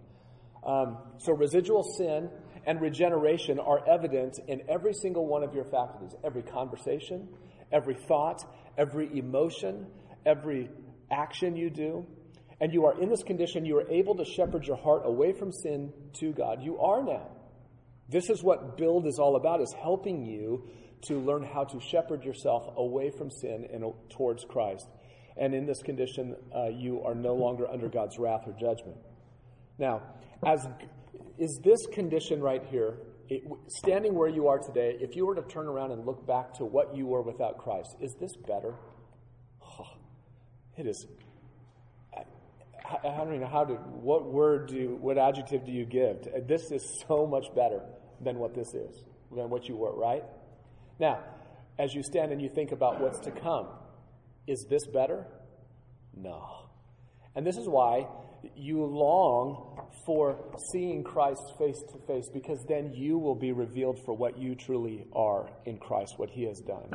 [0.66, 2.30] Um, so, residual sin
[2.66, 7.28] and regeneration are evident in every single one of your faculties every conversation,
[7.72, 8.44] every thought,
[8.78, 9.88] every emotion,
[10.26, 10.70] every
[11.10, 12.06] action you do.
[12.60, 15.52] And you are in this condition, you are able to shepherd your heart away from
[15.52, 16.64] sin to God.
[16.64, 17.28] You are now.
[18.10, 20.68] This is what build is all about, is helping you
[21.08, 24.88] to learn how to shepherd yourself away from sin and towards Christ.
[25.36, 28.98] And in this condition, uh, you are no longer under God's wrath or judgment.
[29.78, 30.02] Now,
[30.46, 30.68] as
[31.38, 32.98] is this condition right here,
[33.30, 36.54] it, standing where you are today, if you were to turn around and look back
[36.56, 38.74] to what you were without Christ, is this better?
[39.62, 39.86] Oh,
[40.78, 41.06] it is.
[42.90, 43.74] I, don't know how to.
[43.74, 44.98] What word do?
[45.00, 46.22] What adjective do you give?
[46.24, 47.82] To, This is so much better
[48.22, 49.04] than what this is,
[49.36, 49.94] than what you were.
[49.94, 50.24] Right
[51.00, 51.20] now,
[51.78, 53.68] as you stand and you think about what's to come,
[54.48, 55.26] is this better?
[56.16, 56.70] No.
[57.36, 58.08] And this is why
[58.56, 60.40] you long for
[60.72, 65.06] seeing Christ face to face, because then you will be revealed for what you truly
[65.14, 66.92] are in Christ, what He has done.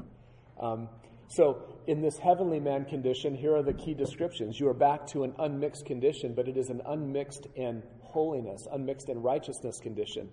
[0.59, 0.88] Um,
[1.35, 4.61] so, in this heavenly man condition, here are the key descriptions.
[4.61, 9.09] You are back to an unmixed condition, but it is an unmixed in holiness, unmixed
[9.09, 10.29] in righteousness condition.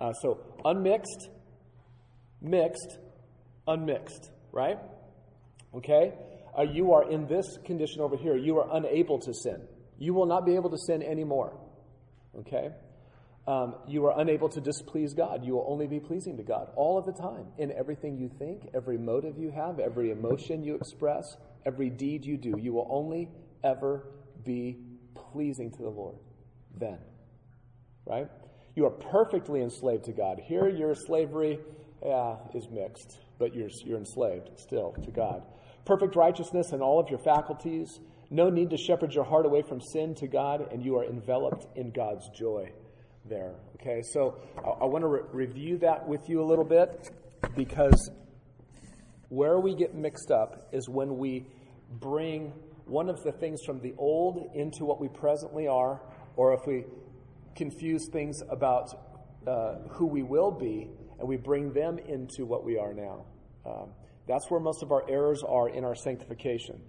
[0.00, 1.28] Uh, so, unmixed,
[2.40, 2.98] mixed,
[3.68, 4.78] unmixed, right?
[5.76, 6.12] Okay?
[6.58, 8.36] Uh, you are in this condition over here.
[8.36, 9.62] You are unable to sin.
[9.98, 11.56] You will not be able to sin anymore.
[12.40, 12.70] Okay?
[13.46, 15.44] Um, you are unable to displease God.
[15.44, 18.68] You will only be pleasing to God all of the time in everything you think,
[18.72, 22.54] every motive you have, every emotion you express, every deed you do.
[22.58, 23.30] You will only
[23.64, 24.06] ever
[24.44, 24.78] be
[25.14, 26.16] pleasing to the Lord
[26.78, 26.98] then.
[28.06, 28.28] Right?
[28.76, 30.40] You are perfectly enslaved to God.
[30.40, 31.58] Here, your slavery
[32.54, 35.42] is mixed, but you're, you're enslaved still to God.
[35.84, 37.98] Perfect righteousness in all of your faculties.
[38.30, 41.66] No need to shepherd your heart away from sin to God, and you are enveloped
[41.76, 42.72] in God's joy
[43.28, 43.54] there.
[43.80, 47.10] Okay, so I, I want to re- review that with you a little bit
[47.56, 48.10] because
[49.28, 51.46] where we get mixed up is when we
[52.00, 52.52] bring
[52.86, 56.00] one of the things from the old into what we presently are,
[56.36, 56.84] or if we
[57.54, 58.88] confuse things about
[59.46, 63.24] uh, who we will be and we bring them into what we are now.
[63.64, 63.90] Um,
[64.26, 66.80] that's where most of our errors are in our sanctification.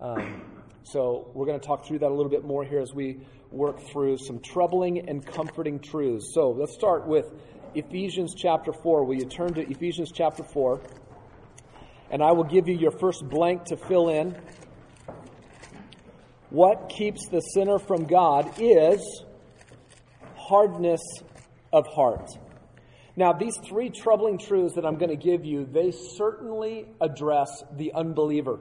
[0.00, 0.42] Um,
[0.82, 3.20] so we're going to talk through that a little bit more here as we
[3.56, 6.32] work through some troubling and comforting truths.
[6.34, 7.24] So let's start with
[7.74, 9.04] Ephesians chapter 4.
[9.04, 10.80] Will you turn to Ephesians chapter 4?
[12.10, 14.36] And I will give you your first blank to fill in.
[16.50, 19.24] What keeps the sinner from God is
[20.36, 21.00] hardness
[21.72, 22.30] of heart.
[23.16, 27.92] Now, these three troubling truths that I'm going to give you, they certainly address the
[27.94, 28.60] unbeliever.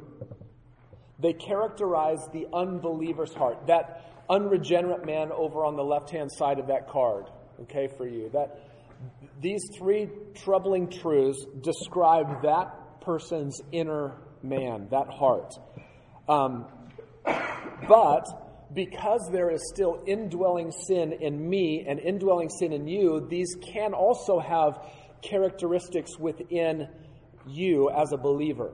[1.20, 6.68] They characterize the unbeliever's heart, that unregenerate man over on the left hand side of
[6.68, 7.26] that card,
[7.64, 8.30] okay, for you.
[8.34, 8.60] That
[9.42, 10.10] these three
[10.44, 15.54] troubling truths describe that person's inner man, that heart.
[16.28, 16.66] Um,
[17.88, 18.26] but
[18.74, 23.94] because there is still indwelling sin in me and indwelling sin in you, these can
[23.94, 24.80] also have
[25.22, 26.88] characteristics within
[27.48, 28.72] you as a believer.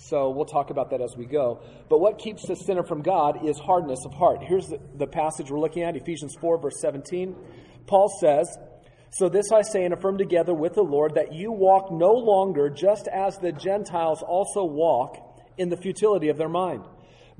[0.00, 1.60] So we'll talk about that as we go.
[1.88, 4.38] But what keeps the sinner from God is hardness of heart.
[4.42, 7.34] Here's the, the passage we're looking at Ephesians 4, verse 17.
[7.86, 8.46] Paul says,
[9.10, 12.70] So this I say and affirm together with the Lord that you walk no longer
[12.70, 15.16] just as the Gentiles also walk
[15.58, 16.84] in the futility of their mind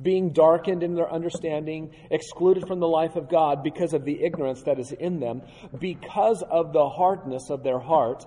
[0.00, 4.62] being darkened in their understanding, excluded from the life of God because of the ignorance
[4.62, 5.42] that is in them,
[5.78, 8.24] because of the hardness of their heart.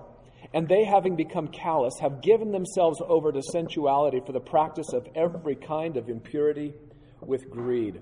[0.54, 5.06] And they, having become callous, have given themselves over to sensuality for the practice of
[5.14, 6.74] every kind of impurity
[7.20, 8.00] with greed.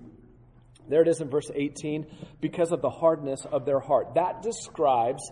[0.89, 2.07] There it is in verse 18,
[2.41, 4.15] because of the hardness of their heart.
[4.15, 5.23] That describes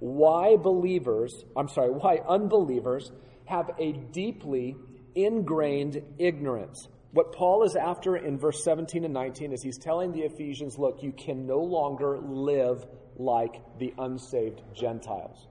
[0.00, 3.10] why believers, I'm sorry, why unbelievers
[3.46, 4.76] have a deeply
[5.14, 10.20] ingrained ignorance what Paul is after in verse 17 and 19 is he's telling the
[10.20, 12.84] Ephesians, look, you can no longer live
[13.16, 15.46] like the unsaved Gentiles.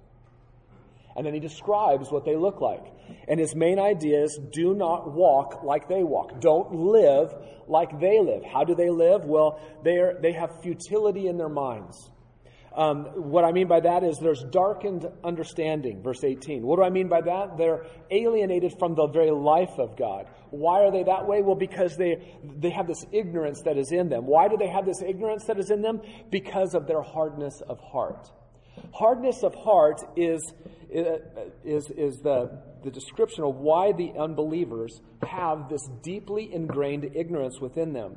[1.16, 2.84] And then he describes what they look like.
[3.28, 6.42] And his main idea is do not walk like they walk.
[6.42, 7.34] Don't live
[7.68, 8.44] like they live.
[8.44, 9.24] How do they live?
[9.26, 12.10] Well, they, are, they have futility in their minds.
[12.76, 16.62] Um, what I mean by that is there's darkened understanding, verse 18.
[16.62, 17.58] What do I mean by that?
[17.58, 20.28] They're alienated from the very life of God.
[20.50, 21.42] Why are they that way?
[21.42, 24.26] Well, because they, they have this ignorance that is in them.
[24.26, 26.02] Why do they have this ignorance that is in them?
[26.30, 28.30] Because of their hardness of heart.
[28.94, 30.42] Hardness of heart is,
[30.90, 37.94] is, is the, the description of why the unbelievers have this deeply ingrained ignorance within
[37.94, 38.16] them.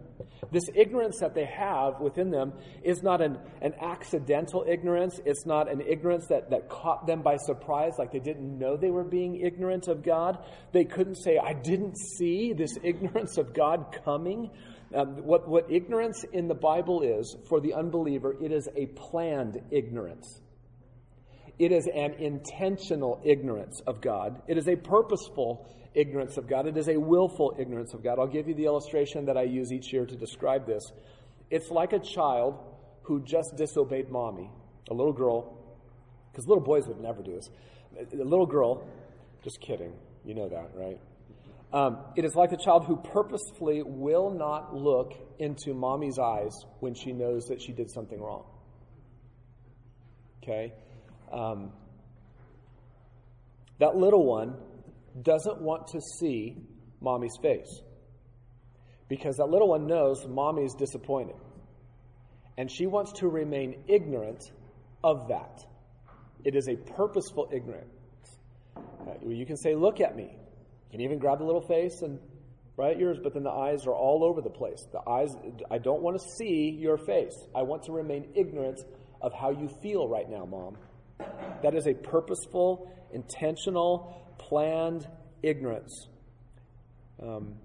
[0.52, 5.20] This ignorance that they have within them is not an, an accidental ignorance.
[5.24, 8.90] It's not an ignorance that, that caught them by surprise, like they didn't know they
[8.90, 10.38] were being ignorant of God.
[10.72, 14.50] They couldn't say, I didn't see this ignorance of God coming.
[14.94, 19.60] Um, what, what ignorance in the Bible is for the unbeliever, it is a planned
[19.70, 20.40] ignorance.
[21.58, 24.40] It is an intentional ignorance of God.
[24.46, 26.66] It is a purposeful ignorance of God.
[26.66, 28.18] It is a willful ignorance of God.
[28.18, 30.92] I'll give you the illustration that I use each year to describe this.
[31.50, 32.58] It's like a child
[33.02, 34.50] who just disobeyed mommy,
[34.90, 35.56] a little girl,
[36.30, 37.50] because little boys would never do this.
[38.12, 38.86] A little girl,
[39.42, 39.92] just kidding,
[40.24, 41.00] you know that, right?
[41.72, 46.94] Um, it is like a child who purposefully will not look into mommy's eyes when
[46.94, 48.44] she knows that she did something wrong.
[50.42, 50.72] Okay?
[51.32, 51.72] Um,
[53.78, 54.56] that little one
[55.22, 56.56] doesn't want to see
[57.00, 57.82] mommy's face
[59.08, 61.36] because that little one knows mommy's disappointed.
[62.56, 64.50] And she wants to remain ignorant
[65.02, 65.64] of that.
[66.44, 67.88] It is a purposeful ignorance.
[69.26, 70.24] You can say, Look at me.
[70.24, 72.18] You can even grab the little face and
[72.76, 74.86] right yours, but then the eyes are all over the place.
[74.92, 75.30] The eyes,
[75.70, 77.34] I don't want to see your face.
[77.54, 78.80] I want to remain ignorant
[79.20, 80.76] of how you feel right now, mom.
[81.62, 85.06] That is a purposeful, intentional, planned
[85.42, 86.08] ignorance.
[87.22, 87.56] Um,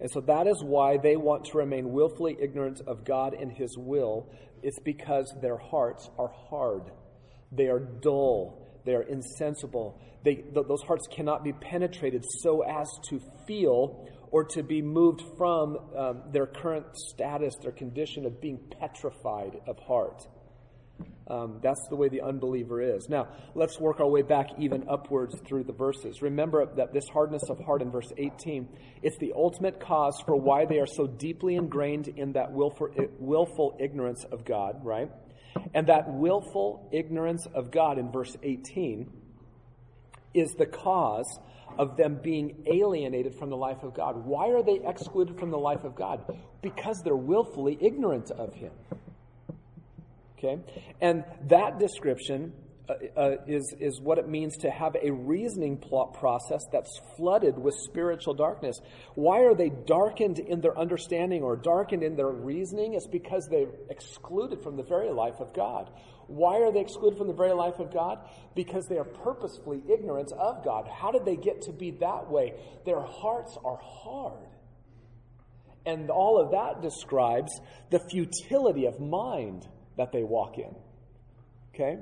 [0.00, 3.76] and so that is why they want to remain willfully ignorant of God and His
[3.76, 4.30] will.
[4.62, 6.90] It's because their hearts are hard,
[7.52, 10.00] they are dull, they are insensible.
[10.24, 15.22] They, th- those hearts cannot be penetrated so as to feel or to be moved
[15.36, 20.26] from um, their current status, their condition of being petrified of heart.
[21.28, 23.08] Um, that's the way the unbeliever is.
[23.10, 26.22] Now, let's work our way back even upwards through the verses.
[26.22, 28.66] Remember that this hardness of heart in verse 18,
[29.02, 33.76] it's the ultimate cause for why they are so deeply ingrained in that willful, willful
[33.78, 35.10] ignorance of God, right?
[35.74, 39.10] And that willful ignorance of God in verse 18
[40.32, 41.38] is the cause
[41.78, 44.24] of them being alienated from the life of God.
[44.24, 46.24] Why are they excluded from the life of God?
[46.62, 48.72] Because they're willfully ignorant of Him.
[50.38, 50.58] Okay?
[51.00, 52.52] And that description
[52.88, 57.58] uh, uh, is, is what it means to have a reasoning plot process that's flooded
[57.58, 58.80] with spiritual darkness.
[59.14, 62.94] Why are they darkened in their understanding or darkened in their reasoning?
[62.94, 65.90] It's because they're excluded from the very life of God.
[66.28, 68.20] Why are they excluded from the very life of God?
[68.54, 70.88] Because they are purposefully ignorant of God.
[70.88, 72.54] How did they get to be that way?
[72.86, 74.48] Their hearts are hard.
[75.84, 77.50] And all of that describes
[77.90, 79.66] the futility of mind
[79.98, 80.74] that they walk in.
[81.74, 81.98] Okay?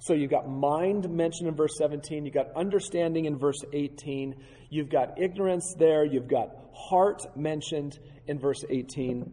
[0.00, 4.34] So you've got mind mentioned in verse 17, you've got understanding in verse 18,
[4.68, 9.32] you've got ignorance there, you've got heart mentioned in verse 18,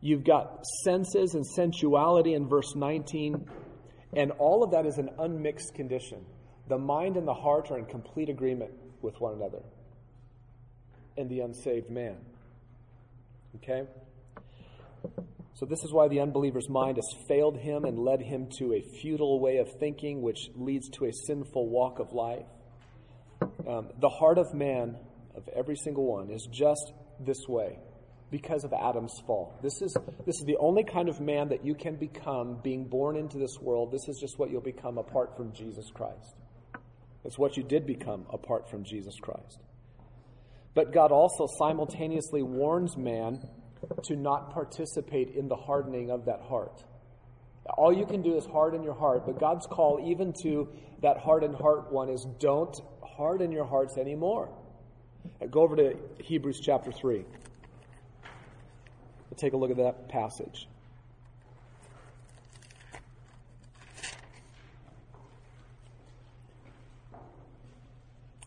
[0.00, 3.48] you've got senses and sensuality in verse 19,
[4.14, 6.24] and all of that is an unmixed condition.
[6.68, 9.62] The mind and the heart are in complete agreement with one another
[11.16, 12.16] in the unsaved man.
[13.56, 13.84] Okay?
[15.58, 18.80] So, this is why the unbeliever's mind has failed him and led him to a
[18.80, 22.46] futile way of thinking, which leads to a sinful walk of life.
[23.66, 24.96] Um, the heart of man,
[25.34, 27.80] of every single one, is just this way
[28.30, 29.58] because of Adam's fall.
[29.60, 33.16] This is, this is the only kind of man that you can become being born
[33.16, 33.90] into this world.
[33.90, 36.36] This is just what you'll become apart from Jesus Christ.
[37.24, 39.58] It's what you did become apart from Jesus Christ.
[40.74, 43.40] But God also simultaneously warns man
[44.04, 46.84] to not participate in the hardening of that heart.
[47.76, 50.68] All you can do is harden your heart, but God's call, even to
[51.02, 54.48] that hardened heart one, is don't harden your hearts anymore.
[55.50, 57.24] Go over to Hebrews chapter 3.
[59.30, 60.66] We'll take a look at that passage.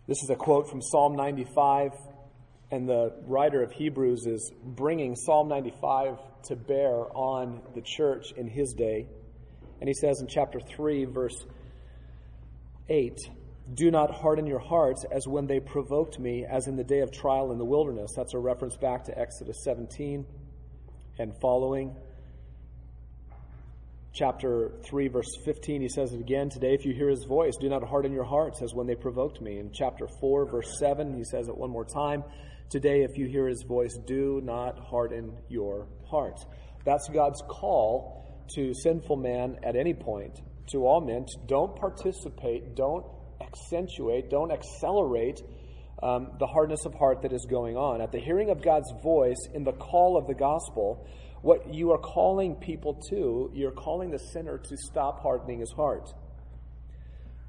[0.08, 1.92] This is a quote from Psalm 95
[2.72, 8.48] and the writer of Hebrews is bringing Psalm 95 to bear on the church in
[8.48, 9.08] his day.
[9.82, 11.46] And he says in chapter 3, verse
[12.88, 13.18] 8,
[13.74, 17.12] Do not harden your hearts as when they provoked me, as in the day of
[17.12, 18.12] trial in the wilderness.
[18.16, 20.26] That's a reference back to Exodus 17
[21.20, 21.96] and following.
[24.14, 26.74] chapter 3, verse 15, he says it again today.
[26.74, 29.58] If you hear his voice, do not harden your hearts as when they provoked me.
[29.58, 32.24] In chapter 4, verse 7, he says it one more time.
[32.72, 36.40] Today, if you hear his voice, do not harden your heart.
[36.86, 41.26] That's God's call to sinful man at any point, to all men.
[41.48, 43.06] Don't participate, don't
[43.42, 45.42] accentuate, don't accelerate
[46.02, 48.00] um, the hardness of heart that is going on.
[48.00, 51.06] At the hearing of God's voice in the call of the gospel,
[51.42, 56.08] what you are calling people to, you're calling the sinner to stop hardening his heart.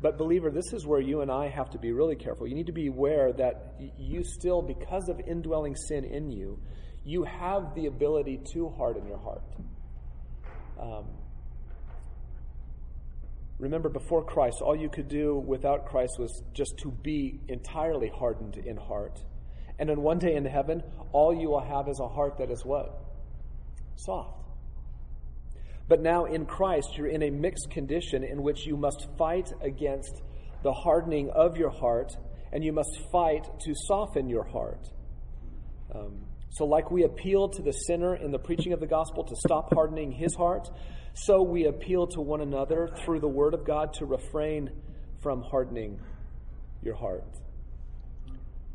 [0.02, 2.48] But, believer, this is where you and I have to be really careful.
[2.48, 6.58] You need to be aware that you still, because of indwelling sin in you,
[7.04, 9.42] you have the ability to harden your heart.
[10.80, 11.04] Um,
[13.60, 18.56] remember, before Christ, all you could do without Christ was just to be entirely hardened
[18.56, 19.20] in heart.
[19.78, 20.82] And then one day in heaven,
[21.12, 23.04] all you will have is a heart that is what?
[23.94, 24.41] Soft.
[25.92, 30.22] But now in Christ, you're in a mixed condition in which you must fight against
[30.62, 32.16] the hardening of your heart
[32.50, 34.88] and you must fight to soften your heart.
[35.94, 39.36] Um, so, like we appeal to the sinner in the preaching of the gospel to
[39.36, 40.70] stop hardening his heart,
[41.12, 44.70] so we appeal to one another through the word of God to refrain
[45.20, 46.00] from hardening
[46.82, 47.41] your heart.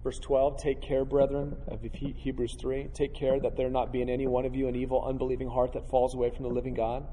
[0.07, 2.91] Verse 12, take care, brethren, of Hebrews 3.
[2.93, 5.73] Take care that there not be in any one of you an evil, unbelieving heart
[5.73, 7.05] that falls away from the living God.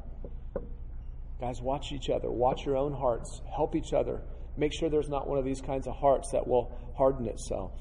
[1.40, 2.30] Guys, watch each other.
[2.30, 3.40] Watch your own hearts.
[3.52, 4.22] Help each other.
[4.56, 7.72] Make sure there's not one of these kinds of hearts that will harden itself.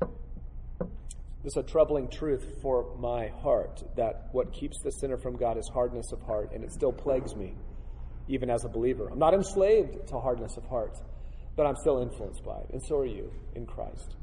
[0.00, 5.58] This is a troubling truth for my heart that what keeps the sinner from God
[5.58, 7.52] is hardness of heart, and it still plagues me,
[8.28, 9.10] even as a believer.
[9.12, 10.96] I'm not enslaved to hardness of heart,
[11.54, 14.16] but I'm still influenced by it, and so are you in Christ.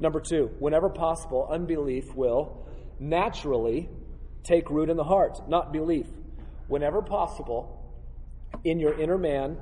[0.00, 2.66] Number two, whenever possible, unbelief will
[2.98, 3.88] naturally
[4.42, 6.06] take root in the heart, not belief.
[6.68, 7.80] Whenever possible,
[8.64, 9.58] in your inner man,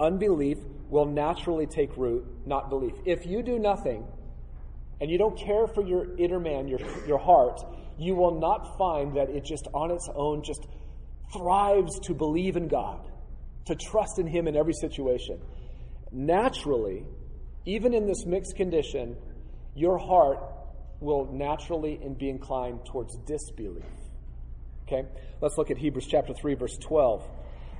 [0.00, 2.94] unbelief will naturally take root, not belief.
[3.04, 4.06] If you do nothing,
[5.00, 6.78] and you don't care for your inner man, your,
[7.08, 7.60] your heart,
[7.98, 10.64] you will not find that it just on its own just
[11.32, 13.00] thrives to believe in God,
[13.66, 15.40] to trust in Him in every situation.
[16.12, 17.04] Naturally,
[17.64, 19.16] even in this mixed condition,
[19.74, 20.38] your heart
[21.00, 23.84] will naturally and be inclined towards disbelief.
[24.84, 25.06] Okay?
[25.40, 27.28] Let's look at Hebrews chapter 3, verse 12.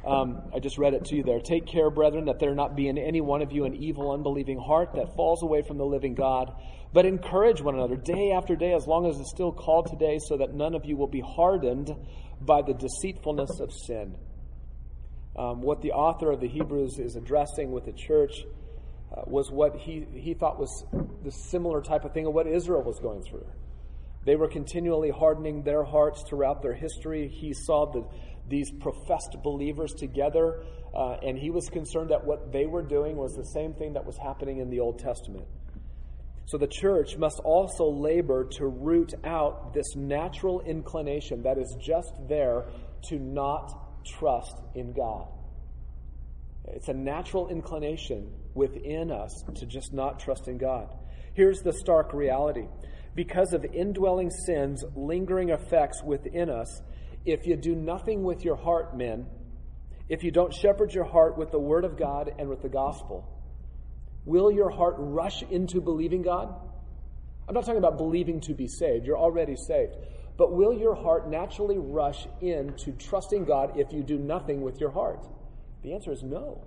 [0.04, 1.38] Um, I just read it to you there.
[1.38, 4.58] Take care, brethren, that there not be in any one of you an evil, unbelieving
[4.58, 6.52] heart that falls away from the living God
[6.92, 10.36] but encourage one another day after day, as long as it's still called today, so
[10.36, 11.94] that none of you will be hardened
[12.40, 14.14] by the deceitfulness of sin.
[15.34, 18.44] Um, what the author of the Hebrews is addressing with the church
[19.12, 20.84] uh, was what he, he thought was
[21.22, 23.46] the similar type of thing of what Israel was going through.
[24.24, 27.28] They were continually hardening their hearts throughout their history.
[27.28, 28.04] He saw the,
[28.48, 30.62] these professed believers together,
[30.94, 34.06] uh, and he was concerned that what they were doing was the same thing that
[34.06, 35.46] was happening in the Old Testament.
[36.46, 42.12] So the church must also labor to root out this natural inclination that is just
[42.28, 42.66] there
[43.08, 45.28] to not trust in God.
[46.66, 50.88] It's a natural inclination within us to just not trust in God.
[51.34, 52.66] Here's the stark reality
[53.14, 56.82] because of indwelling sin's lingering effects within us,
[57.24, 59.26] if you do nothing with your heart, men,
[60.08, 63.32] if you don't shepherd your heart with the Word of God and with the gospel,
[64.24, 66.54] Will your heart rush into believing God?
[67.48, 69.04] I'm not talking about believing to be saved.
[69.04, 69.96] You're already saved.
[70.36, 74.90] But will your heart naturally rush into trusting God if you do nothing with your
[74.90, 75.26] heart?
[75.82, 76.64] The answer is no.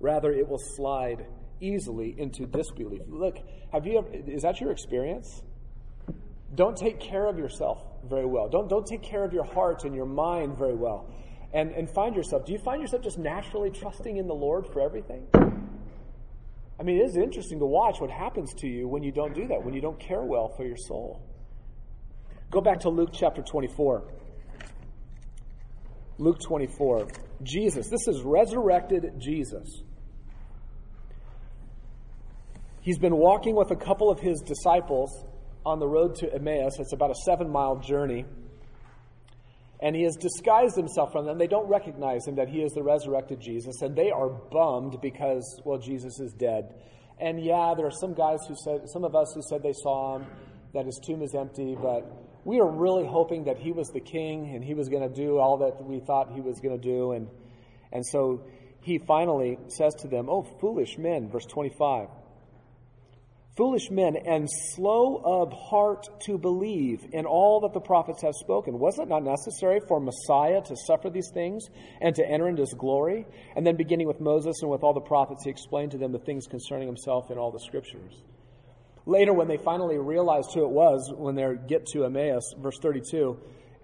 [0.00, 1.26] Rather, it will slide
[1.60, 3.02] easily into disbelief.
[3.08, 3.38] Look,
[3.72, 5.42] have you ever, is that your experience?
[6.54, 8.48] Don't take care of yourself very well.
[8.48, 11.08] Don't, don't take care of your heart and your mind very well
[11.52, 14.80] and, and find yourself, do you find yourself just naturally trusting in the Lord for
[14.82, 15.26] everything?
[16.78, 19.46] I mean, it is interesting to watch what happens to you when you don't do
[19.48, 21.22] that, when you don't care well for your soul.
[22.50, 24.04] Go back to Luke chapter 24.
[26.18, 27.08] Luke 24.
[27.42, 29.82] Jesus, this is resurrected Jesus.
[32.86, 35.10] He's been walking with a couple of his disciples
[35.64, 36.78] on the road to Emmaus.
[36.78, 38.24] It's about a seven mile journey
[39.80, 41.36] and he has disguised himself from them.
[41.36, 45.60] They don't recognize him that he is the resurrected Jesus, and they are bummed because,
[45.64, 46.76] well, Jesus is dead.
[47.18, 50.16] And yeah, there are some guys who said, some of us who said they saw
[50.16, 50.26] him,
[50.72, 52.06] that his tomb is empty, but
[52.44, 55.38] we are really hoping that he was the king and he was going to do
[55.38, 57.10] all that we thought he was going to do.
[57.10, 57.28] And,
[57.92, 58.46] and so
[58.80, 62.08] he finally says to them, Oh, foolish men, verse 25.
[63.56, 68.78] Foolish men and slow of heart to believe in all that the prophets have spoken.
[68.78, 71.64] Was it not necessary for Messiah to suffer these things
[72.02, 73.24] and to enter into his glory?
[73.56, 76.18] And then, beginning with Moses and with all the prophets, he explained to them the
[76.18, 78.12] things concerning himself in all the scriptures.
[79.06, 83.38] Later, when they finally realized who it was, when they get to Emmaus, verse 32,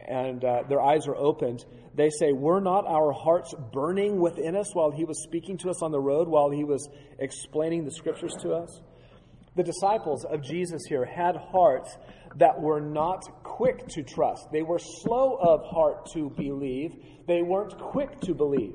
[0.06, 1.64] and uh, their eyes are opened,
[1.94, 5.82] they say, Were not our hearts burning within us while he was speaking to us
[5.82, 8.82] on the road, while he was explaining the scriptures to us?
[9.54, 11.96] The disciples of Jesus here had hearts
[12.36, 14.48] that were not quick to trust.
[14.50, 16.92] They were slow of heart to believe.
[17.26, 18.74] They weren't quick to believe.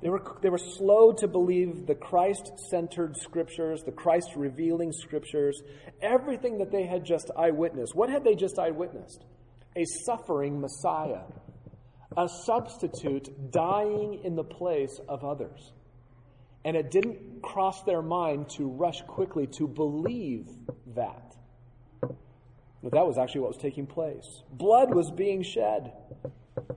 [0.00, 5.62] They were, they were slow to believe the Christ centered scriptures, the Christ revealing scriptures,
[6.00, 7.94] everything that they had just eyewitnessed.
[7.94, 9.24] What had they just eyewitnessed?
[9.76, 11.22] A suffering Messiah,
[12.16, 15.72] a substitute dying in the place of others.
[16.64, 20.48] And it didn't cross their mind to rush quickly to believe
[20.94, 21.34] that.
[22.82, 24.26] But that was actually what was taking place.
[24.50, 25.92] Blood was being shed.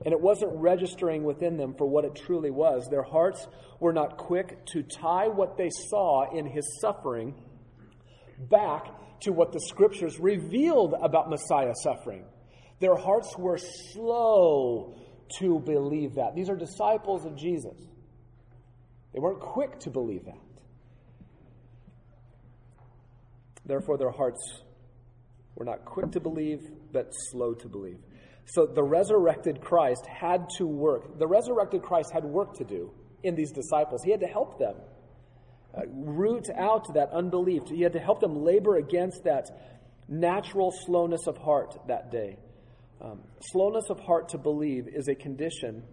[0.05, 2.87] And it wasn't registering within them for what it truly was.
[2.89, 3.47] Their hearts
[3.79, 7.33] were not quick to tie what they saw in his suffering
[8.39, 8.87] back
[9.21, 12.25] to what the scriptures revealed about Messiah suffering.
[12.79, 13.57] Their hearts were
[13.93, 14.95] slow
[15.39, 16.35] to believe that.
[16.35, 17.77] These are disciples of Jesus.
[19.15, 20.37] They weren't quick to believe that.
[23.65, 24.41] Therefore, their hearts
[25.55, 26.59] were not quick to believe,
[26.91, 27.99] but slow to believe.
[28.43, 31.17] So the resurrected Christ had to work.
[31.17, 32.91] The resurrected Christ had work to do
[33.23, 34.03] in these disciples.
[34.03, 34.75] He had to help them
[35.73, 37.61] uh, root out that unbelief.
[37.69, 39.45] He had to help them labor against that
[40.09, 42.37] natural slowness of heart that day.
[42.99, 45.83] Um, slowness of heart to believe is a condition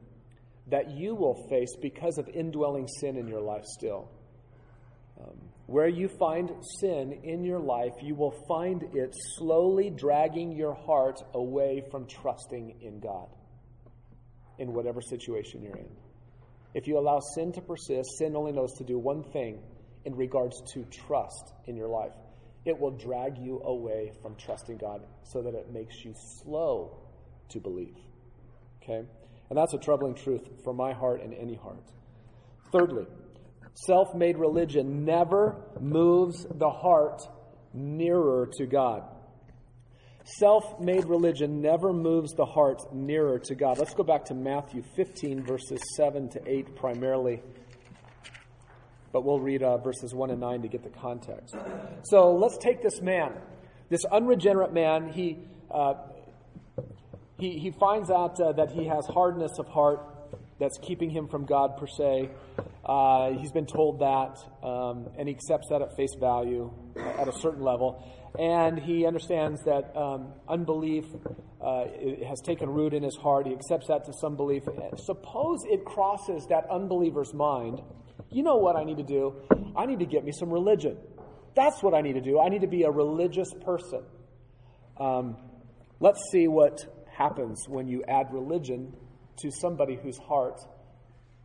[0.68, 4.08] that you will face because of indwelling sin in your life still.
[5.20, 5.36] Um,
[5.66, 6.50] where you find
[6.80, 12.80] sin in your life, you will find it slowly dragging your heart away from trusting
[12.80, 13.28] in God
[14.58, 15.88] in whatever situation you're in.
[16.74, 19.60] If you allow sin to persist, sin only knows to do one thing
[20.04, 22.12] in regards to trust in your life
[22.64, 26.96] it will drag you away from trusting God so that it makes you slow
[27.48, 27.96] to believe.
[28.82, 29.04] Okay?
[29.52, 31.84] And that's a troubling truth for my heart and any heart.
[32.72, 33.04] Thirdly,
[33.74, 37.20] self made religion never moves the heart
[37.74, 39.02] nearer to God.
[40.24, 43.78] Self made religion never moves the heart nearer to God.
[43.78, 47.42] Let's go back to Matthew 15, verses 7 to 8 primarily.
[49.12, 51.54] But we'll read uh, verses 1 and 9 to get the context.
[52.04, 53.34] So let's take this man,
[53.90, 55.12] this unregenerate man.
[55.12, 55.40] He,
[55.70, 55.92] uh,
[57.42, 59.98] he, he finds out uh, that he has hardness of heart
[60.60, 62.30] that's keeping him from God, per se.
[62.84, 66.72] Uh, he's been told that, um, and he accepts that at face value
[67.18, 68.06] at a certain level.
[68.38, 71.04] And he understands that um, unbelief
[71.60, 71.84] uh,
[72.28, 73.48] has taken root in his heart.
[73.48, 74.62] He accepts that to some belief.
[74.96, 77.80] Suppose it crosses that unbeliever's mind.
[78.30, 79.34] You know what I need to do?
[79.76, 80.96] I need to get me some religion.
[81.56, 82.38] That's what I need to do.
[82.40, 84.04] I need to be a religious person.
[84.96, 85.36] Um,
[85.98, 86.78] let's see what
[87.16, 88.92] happens when you add religion
[89.36, 90.60] to somebody whose heart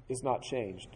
[0.10, 0.90] is not changed.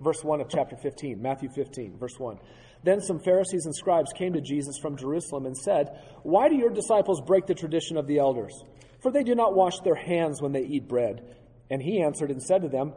[0.00, 2.38] Verse 1 of chapter 15, Matthew 15, verse 1.
[2.84, 6.70] Then some Pharisees and scribes came to Jesus from Jerusalem and said, Why do your
[6.70, 8.62] disciples break the tradition of the elders?
[9.02, 11.36] For they do not wash their hands when they eat bread.
[11.70, 12.92] And he answered and said to them,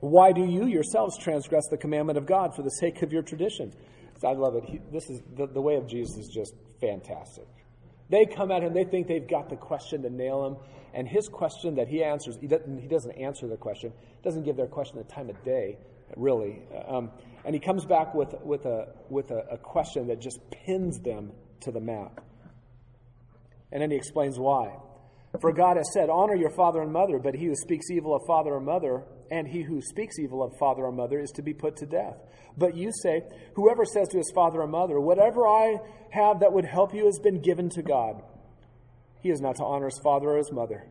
[0.00, 3.72] Why do you yourselves transgress the commandment of God for the sake of your tradition?
[4.24, 4.64] I love it.
[4.64, 7.46] He, this is the, the way of Jesus is just fantastic.
[8.10, 10.56] They come at him, they think they've got the question to nail him.
[10.94, 13.92] And his question that he answers, he doesn't, he doesn't answer the question,
[14.24, 15.78] doesn't give their question the time of day,
[16.16, 16.62] really.
[16.86, 17.10] Um,
[17.44, 21.32] and he comes back with, with, a, with a, a question that just pins them
[21.60, 22.22] to the map.
[23.70, 24.76] And then he explains why.
[25.40, 28.22] For God has said, Honor your father and mother, but he who speaks evil of
[28.26, 31.54] father or mother, and he who speaks evil of father or mother, is to be
[31.54, 32.16] put to death.
[32.56, 33.22] But you say,
[33.54, 35.78] Whoever says to his father or mother, Whatever I
[36.10, 38.22] have that would help you has been given to God,
[39.20, 40.86] he is not to honor his father or his mother.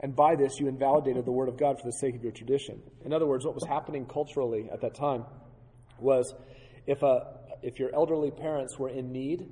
[0.00, 2.82] And by this you invalidated the word of God for the sake of your tradition.
[3.04, 5.24] In other words, what was happening culturally at that time
[6.00, 6.34] was
[6.86, 9.48] if, a, if your elderly parents were in need,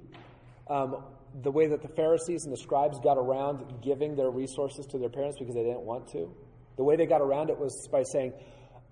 [0.69, 1.05] um,
[1.43, 5.09] the way that the Pharisees and the scribes got around giving their resources to their
[5.09, 6.35] parents because they didn't want to,
[6.77, 8.33] the way they got around it was by saying,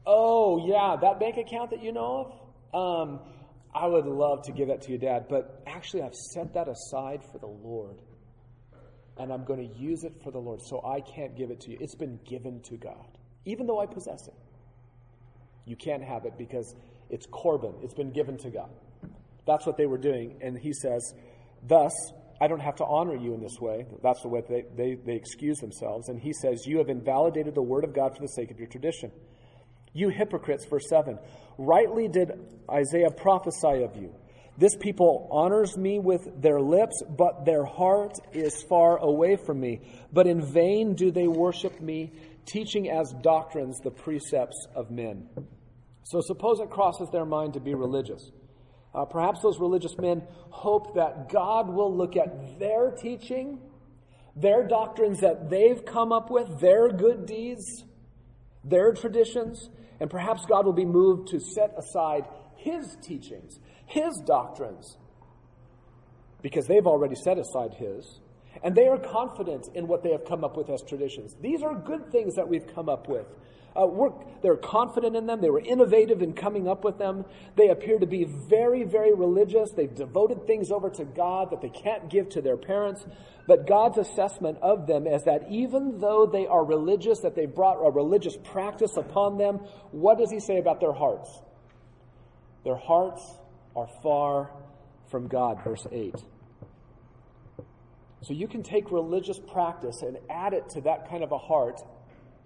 [0.07, 2.33] Oh, yeah, that bank account that you know
[2.73, 3.21] of, um,
[3.75, 7.23] I would love to give that to your dad, but actually, I've set that aside
[7.31, 8.01] for the Lord.
[9.19, 11.73] And I'm going to use it for the Lord, so I can't give it to
[11.73, 11.79] you.
[11.81, 14.35] It's been given to God, even though I possess it.
[15.67, 16.75] You can't have it because
[17.11, 18.71] It's Corban, it's been given to God.
[19.47, 20.39] That's what they were doing.
[20.43, 21.15] And he says,
[21.67, 21.93] Thus,
[22.41, 23.87] I don't have to honor you in this way.
[24.03, 26.09] That's the way they, they, they excuse themselves.
[26.09, 28.69] And he says, You have invalidated the word of God for the sake of your
[28.69, 29.11] tradition.
[29.93, 31.19] You hypocrites, verse 7.
[31.57, 32.31] Rightly did
[32.71, 34.15] Isaiah prophesy of you.
[34.57, 39.81] This people honors me with their lips, but their heart is far away from me.
[40.13, 42.13] But in vain do they worship me,
[42.45, 45.29] teaching as doctrines the precepts of men.
[46.03, 48.33] So suppose it crosses their mind to be religious.
[48.95, 53.61] Uh, perhaps those religious men hope that God will look at their teaching,
[54.35, 57.85] their doctrines that they've come up with, their good deeds,
[58.65, 59.69] their traditions,
[60.01, 62.25] and perhaps God will be moved to set aside
[62.57, 64.97] his teachings, his doctrines,
[66.43, 68.21] because they've already set aside his.
[68.63, 71.37] And they are confident in what they have come up with as traditions.
[71.41, 73.27] These are good things that we've come up with.
[73.79, 74.09] Uh,
[74.43, 75.41] they're confident in them.
[75.41, 77.25] They were innovative in coming up with them.
[77.57, 79.71] They appear to be very, very religious.
[79.71, 83.07] They've devoted things over to God that they can't give to their parents.
[83.47, 87.77] But God's assessment of them is that even though they are religious, that they've brought
[87.77, 89.61] a religious practice upon them,
[89.93, 91.31] what does He say about their hearts?
[92.65, 93.23] Their hearts
[93.77, 94.51] are far
[95.11, 96.15] from God, verse 8.
[98.23, 101.81] So you can take religious practice and add it to that kind of a heart,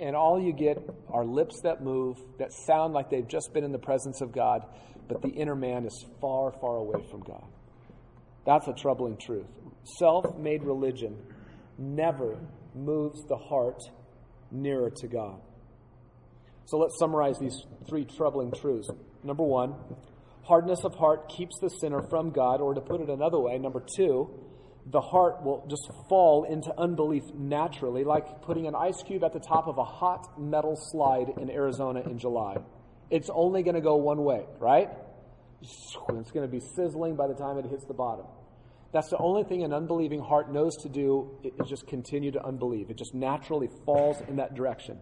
[0.03, 0.79] and all you get
[1.09, 4.63] are lips that move, that sound like they've just been in the presence of God,
[5.09, 7.45] but the inner man is far, far away from God.
[8.45, 9.47] That's a troubling truth.
[9.99, 11.17] Self made religion
[11.79, 12.37] never
[12.75, 13.79] moves the heart
[14.51, 15.41] nearer to God.
[16.67, 17.57] So let's summarize these
[17.89, 18.89] three troubling truths.
[19.23, 19.75] Number one,
[20.43, 23.85] hardness of heart keeps the sinner from God, or to put it another way, number
[23.97, 24.31] two,
[24.87, 29.41] the heart will just fall into unbelief naturally, like putting an ice cube at the
[29.41, 32.57] top of a hot metal slide in Arizona in July.
[33.11, 34.89] It's only going to go one way, right?
[35.63, 38.27] It's going to be sizzling by the time it hits the bottom.
[38.93, 42.91] That's the only thing an unbelieving heart knows to do is just continue to unbelieve.
[42.91, 44.99] It just naturally falls in that direction.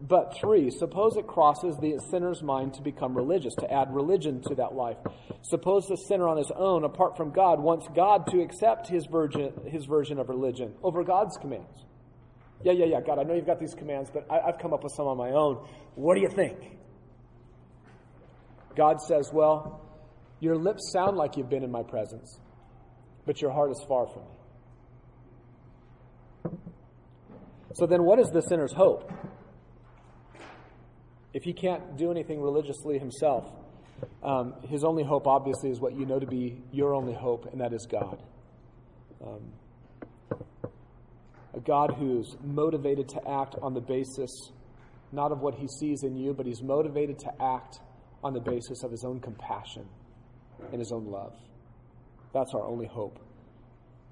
[0.00, 4.54] But three, suppose it crosses the sinner's mind to become religious, to add religion to
[4.56, 4.98] that life.
[5.42, 9.52] Suppose the sinner on his own, apart from God, wants God to accept his, virgin,
[9.66, 11.84] his version of religion over God's commands.
[12.62, 14.84] Yeah, yeah, yeah, God, I know you've got these commands, but I, I've come up
[14.84, 15.66] with some on my own.
[15.94, 16.78] What do you think?
[18.76, 19.80] God says, Well,
[20.40, 22.38] your lips sound like you've been in my presence,
[23.26, 24.28] but your heart is far from me.
[27.74, 29.10] So then, what is the sinner's hope?
[31.32, 33.46] If he can't do anything religiously himself,
[34.22, 37.60] um, his only hope, obviously, is what you know to be your only hope, and
[37.60, 38.22] that is God.
[39.24, 39.52] Um,
[41.54, 44.30] a God who's motivated to act on the basis
[45.12, 47.80] not of what he sees in you, but he's motivated to act
[48.22, 49.86] on the basis of his own compassion
[50.70, 51.34] and his own love.
[52.32, 53.18] That's our only hope.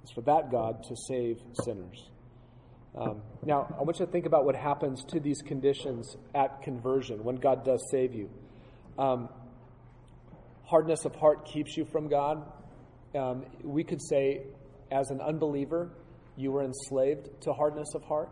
[0.03, 2.09] It's for that God to save sinners.
[2.97, 7.23] Um, now, I want you to think about what happens to these conditions at conversion
[7.23, 8.31] when God does save you.
[8.99, 9.29] Um,
[10.65, 12.45] hardness of heart keeps you from God.
[13.15, 14.43] Um, we could say,
[14.91, 15.91] as an unbeliever,
[16.37, 18.31] you were enslaved to hardness of heart.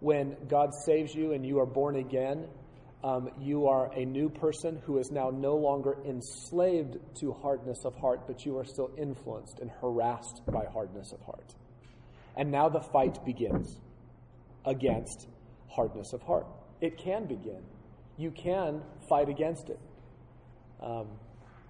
[0.00, 2.48] When God saves you and you are born again,
[3.02, 7.94] um, you are a new person who is now no longer enslaved to hardness of
[7.96, 11.54] heart, but you are still influenced and harassed by hardness of heart.
[12.36, 13.80] And now the fight begins
[14.64, 15.26] against
[15.68, 16.46] hardness of heart.
[16.80, 17.62] It can begin.
[18.16, 19.80] You can fight against it.
[20.80, 21.06] Um,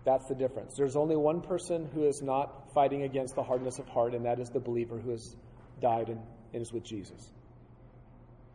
[0.05, 0.75] that's the difference.
[0.77, 4.39] There's only one person who is not fighting against the hardness of heart, and that
[4.39, 5.37] is the believer who has
[5.81, 6.21] died and,
[6.53, 7.33] and is with Jesus.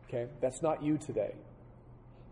[0.07, 0.30] Okay?
[0.41, 1.36] That's not you today.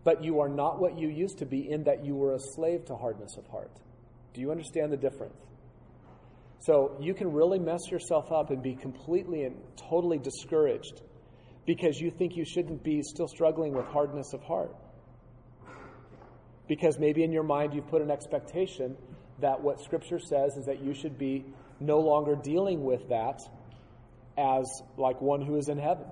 [0.04, 2.86] But you are not what you used to be in that you were a slave
[2.86, 3.70] to hardness of heart.
[4.32, 5.36] Do you understand the difference?
[6.60, 11.02] So you can really mess yourself up and be completely and totally discouraged
[11.66, 14.74] because you think you shouldn't be still struggling with hardness of heart.
[16.68, 18.96] Because maybe in your mind you've put an expectation
[19.40, 21.44] that what Scripture says is that you should be
[21.80, 23.40] no longer dealing with that
[24.36, 24.66] as
[24.98, 26.06] like one who is in heaven.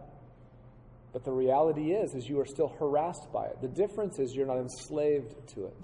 [1.13, 3.61] But the reality is, is you are still harassed by it.
[3.61, 5.77] The difference is you're not enslaved to it.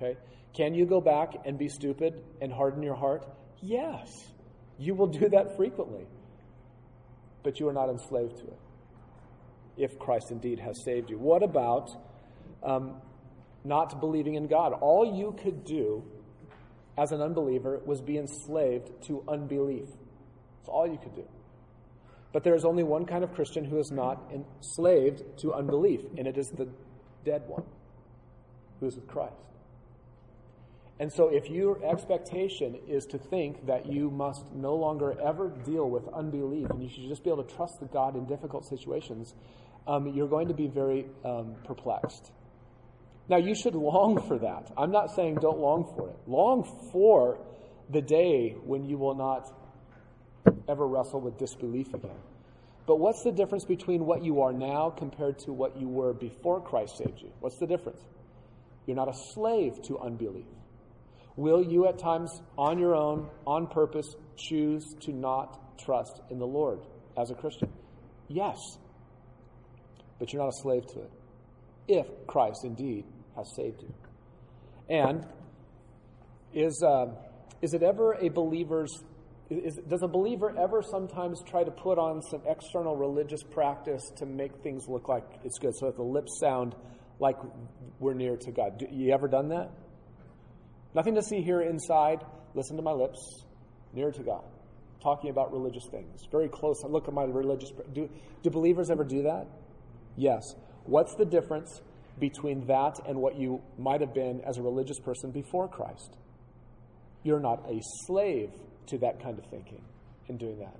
[0.00, 0.16] Okay?
[0.56, 3.26] Can you go back and be stupid and harden your heart?
[3.60, 4.08] Yes.
[4.78, 6.06] You will do that frequently.
[7.42, 8.58] But you are not enslaved to it
[9.76, 11.18] if Christ indeed has saved you.
[11.18, 11.90] What about
[12.62, 13.00] um,
[13.64, 14.72] not believing in God?
[14.80, 16.04] All you could do
[16.96, 19.86] as an unbeliever was be enslaved to unbelief.
[19.86, 21.24] That's all you could do.
[22.32, 26.26] But there is only one kind of Christian who is not enslaved to unbelief, and
[26.26, 26.68] it is the
[27.24, 27.64] dead one.
[28.80, 29.34] who is with Christ.
[31.00, 35.88] And so, if your expectation is to think that you must no longer ever deal
[35.88, 39.34] with unbelief and you should just be able to trust the God in difficult situations,
[39.86, 42.32] um, you're going to be very um, perplexed.
[43.28, 44.72] Now, you should long for that.
[44.76, 46.16] I'm not saying don't long for it.
[46.26, 47.38] Long for
[47.90, 49.52] the day when you will not
[50.68, 52.18] ever wrestle with disbelief again.
[52.86, 56.60] But what's the difference between what you are now compared to what you were before
[56.60, 57.30] Christ saved you?
[57.40, 58.00] What's the difference?
[58.86, 60.46] You're not a slave to unbelief.
[61.38, 66.46] Will you at times, on your own, on purpose, choose to not trust in the
[66.46, 66.80] Lord
[67.16, 67.72] as a Christian?
[68.26, 68.58] Yes.
[70.18, 71.10] But you're not a slave to it.
[71.86, 73.04] If Christ indeed
[73.36, 73.94] has saved you.
[74.88, 75.24] And
[76.52, 77.14] is, uh,
[77.62, 79.04] is it ever a believer's
[79.48, 84.26] is, does a believer ever sometimes try to put on some external religious practice to
[84.26, 86.74] make things look like it's good so that the lips sound
[87.20, 87.36] like
[88.00, 88.78] we're near to God?
[88.78, 89.70] Do, you ever done that?
[90.94, 92.24] Nothing to see here inside.
[92.54, 93.18] Listen to my lips,
[93.92, 94.44] near to God.
[95.02, 96.22] Talking about religious things.
[96.30, 96.82] Very close.
[96.84, 97.70] I look at my religious.
[97.92, 98.08] Do,
[98.42, 99.46] do believers ever do that?
[100.16, 100.42] Yes.
[100.84, 101.80] What's the difference
[102.20, 106.16] between that and what you might have been as a religious person before Christ.
[107.22, 108.50] You're not a slave
[108.86, 109.82] to that kind of thinking
[110.28, 110.76] in doing that.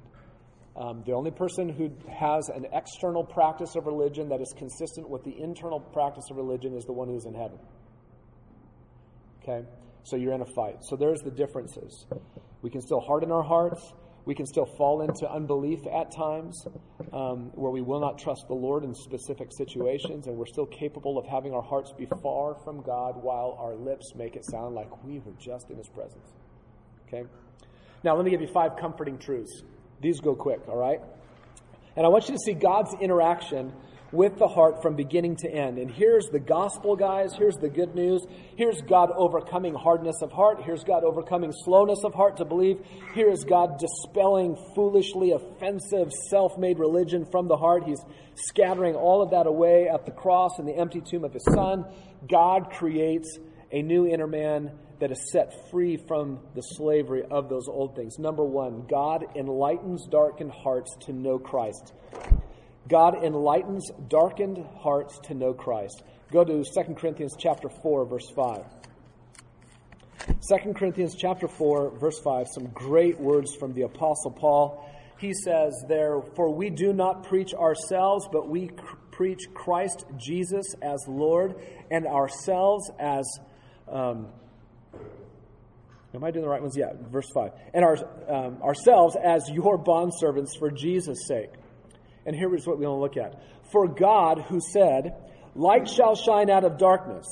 [0.81, 5.25] Um, the only person who has an external practice of religion that is consistent with
[5.25, 7.59] the internal practice of religion is the one who's in heaven.
[9.43, 9.67] Okay?
[10.09, 10.77] So you're in a fight.
[10.89, 12.07] So there's the differences.
[12.63, 13.93] We can still harden our hearts.
[14.25, 16.67] We can still fall into unbelief at times
[17.13, 21.17] um, where we will not trust the Lord in specific situations, and we're still capable
[21.17, 25.03] of having our hearts be far from God while our lips make it sound like
[25.03, 26.35] we were just in His presence.
[27.07, 27.25] Okay?
[28.05, 29.63] Now, let me give you five comforting truths.
[30.01, 31.01] These go quick, all right?
[31.97, 33.73] And I want you to see God's interaction
[34.13, 35.79] with the heart from beginning to end.
[35.79, 37.35] And here's the gospel, guys.
[37.37, 38.23] Here's the good news.
[38.57, 40.63] Here's God overcoming hardness of heart.
[40.63, 42.81] Here's God overcoming slowness of heart to believe.
[43.15, 47.85] Here is God dispelling foolishly offensive self made religion from the heart.
[47.85, 48.01] He's
[48.35, 51.85] scattering all of that away at the cross and the empty tomb of his son.
[52.29, 53.39] God creates
[53.71, 58.19] a new inner man that is set free from the slavery of those old things.
[58.19, 61.93] Number one, God enlightens darkened hearts to know Christ.
[62.89, 66.03] God enlightens darkened hearts to know Christ.
[66.32, 68.64] Go to 2 Corinthians chapter 4 verse 5.
[70.26, 74.89] 2 Corinthians chapter 4 verse 5 some great words from the apostle Paul.
[75.18, 78.70] He says there for we do not preach ourselves but we
[79.11, 81.57] preach Christ Jesus as Lord
[81.91, 83.26] and ourselves as
[83.91, 84.28] um,
[86.14, 86.74] Am I doing the right ones?
[86.74, 87.53] Yeah, verse 5.
[87.74, 87.97] And our,
[88.28, 91.51] um, ourselves as your bondservants for Jesus' sake.
[92.29, 93.43] And here is what we want to look at.
[93.72, 95.14] For God, who said,
[95.55, 97.24] Light shall shine out of darkness,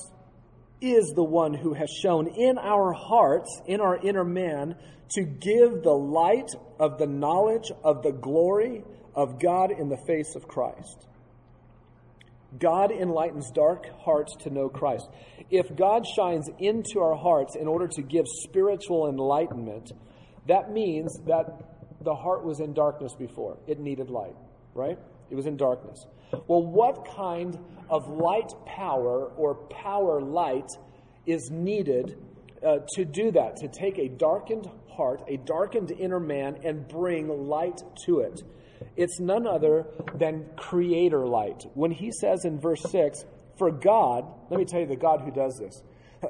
[0.80, 4.74] is the one who has shown in our hearts, in our inner man,
[5.10, 6.48] to give the light
[6.80, 8.84] of the knowledge of the glory
[9.14, 11.06] of God in the face of Christ.
[12.58, 15.06] God enlightens dark hearts to know Christ.
[15.50, 19.92] If God shines into our hearts in order to give spiritual enlightenment,
[20.48, 21.44] that means that
[22.00, 23.58] the heart was in darkness before.
[23.66, 24.36] It needed light
[24.76, 24.98] right?
[25.30, 26.06] It was in darkness.
[26.46, 27.58] Well, what kind
[27.88, 30.70] of light power or power light
[31.24, 32.18] is needed
[32.64, 37.28] uh, to do that, to take a darkened heart, a darkened inner man, and bring
[37.48, 38.42] light to it?
[38.96, 41.66] It's none other than creator light.
[41.74, 43.24] When he says in verse 6,
[43.58, 45.82] for God, let me tell you the God who does this.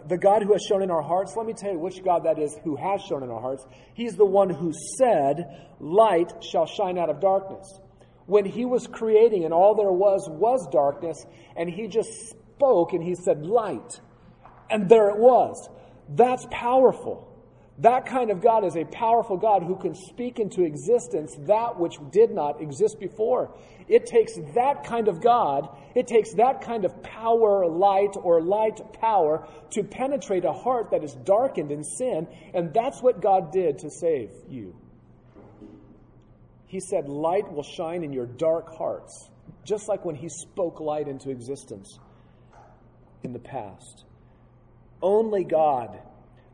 [0.09, 2.39] The God who has shown in our hearts, let me tell you which God that
[2.39, 3.65] is who has shown in our hearts.
[3.95, 5.47] He's the one who said,
[5.81, 7.81] Light shall shine out of darkness
[8.27, 11.25] when he was creating and all there was was darkness,
[11.57, 14.01] and he just spoke and he said, Light.
[14.69, 15.69] And there it was.
[16.09, 17.33] That's powerful.
[17.79, 21.99] That kind of God is a powerful God who can speak into existence that which
[22.11, 23.55] did not exist before.
[23.87, 28.81] It takes that kind of God, it takes that kind of power, light, or light
[28.95, 33.79] power to penetrate a heart that is darkened in sin, and that's what God did
[33.81, 34.75] to save you.
[36.67, 39.31] He said, Light will shine in your dark hearts,
[39.65, 41.99] just like when He spoke light into existence
[43.23, 44.05] in the past.
[45.01, 46.01] Only God,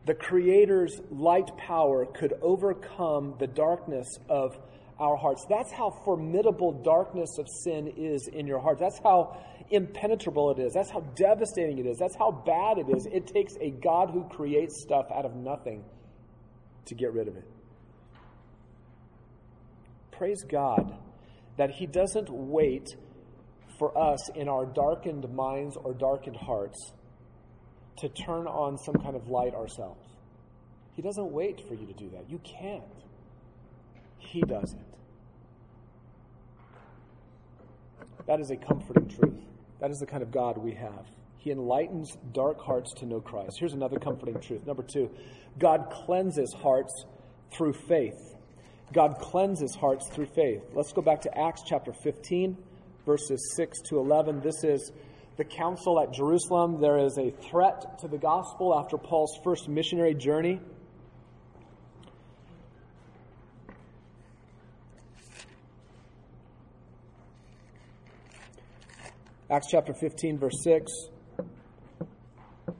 [0.05, 4.57] the Creator's light power, could overcome the darkness of
[4.99, 5.45] our hearts.
[5.49, 8.77] That's how formidable darkness of sin is in your heart.
[8.79, 9.37] That's how
[9.71, 10.73] impenetrable it is.
[10.73, 11.97] That's how devastating it is.
[11.97, 13.07] That's how bad it is.
[13.07, 15.83] It takes a God who creates stuff out of nothing
[16.85, 17.45] to get rid of it
[20.23, 20.95] praise God
[21.57, 22.95] that He doesn't wait
[23.77, 26.93] for us in our darkened minds or darkened hearts
[27.97, 29.99] to turn on some kind of light ourselves.
[30.93, 32.29] He doesn't wait for you to do that.
[32.29, 32.83] You can't.
[34.17, 34.79] He does it.
[38.25, 39.43] That is a comforting truth.
[39.81, 41.05] That is the kind of God we have.
[41.35, 43.57] He enlightens dark hearts to know Christ.
[43.59, 44.65] Here's another comforting truth.
[44.65, 45.11] Number two,
[45.59, 47.03] God cleanses hearts
[47.51, 48.32] through faith.
[48.93, 50.61] God cleanses hearts through faith.
[50.75, 52.55] Let's go back to Acts chapter 15,
[53.07, 54.41] verses 6 to 11.
[54.41, 54.91] This is
[55.35, 56.79] the council at Jerusalem.
[56.79, 60.59] There is a threat to the gospel after Paul's first missionary journey.
[69.49, 70.91] Acts chapter 15, verse 6.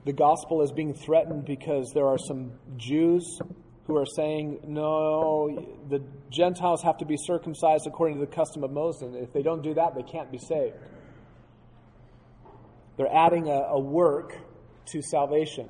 [0.06, 3.40] The gospel is being threatened because there are some Jews
[3.88, 8.72] who are saying, no, the Gentiles have to be circumcised according to the custom of
[8.72, 9.02] Moses.
[9.02, 10.76] And if they don't do that, they can't be saved.
[12.98, 14.38] They're adding a, a work
[14.92, 15.70] to salvation.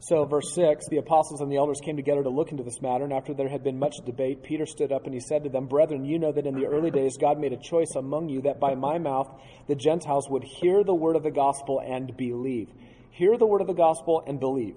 [0.00, 3.04] So, verse 6 the apostles and the elders came together to look into this matter,
[3.04, 5.66] and after there had been much debate, Peter stood up and he said to them,
[5.66, 8.58] Brethren, you know that in the early days God made a choice among you that
[8.60, 9.28] by my mouth
[9.68, 12.68] the Gentiles would hear the word of the gospel and believe.
[13.10, 14.76] Hear the word of the gospel and believe.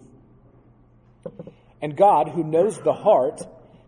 [1.81, 3.41] And God, who knows the heart,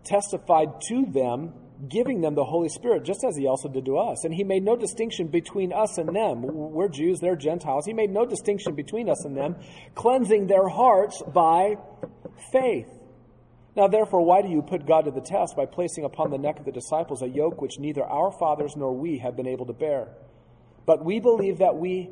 [0.04, 1.54] testified to them
[1.90, 4.24] giving them the Holy Spirit, just as he also did to us.
[4.24, 6.42] And he made no distinction between us and them.
[6.44, 7.86] We're Jews, they're Gentiles.
[7.86, 9.56] He made no distinction between us and them,
[9.96, 11.78] cleansing their hearts by
[12.52, 12.88] faith.
[13.76, 16.60] Now, therefore, why do you put God to the test by placing upon the neck
[16.60, 19.74] of the disciples a yoke which neither our fathers nor we have been able to
[19.74, 20.10] bear?
[20.86, 22.10] But we believe that we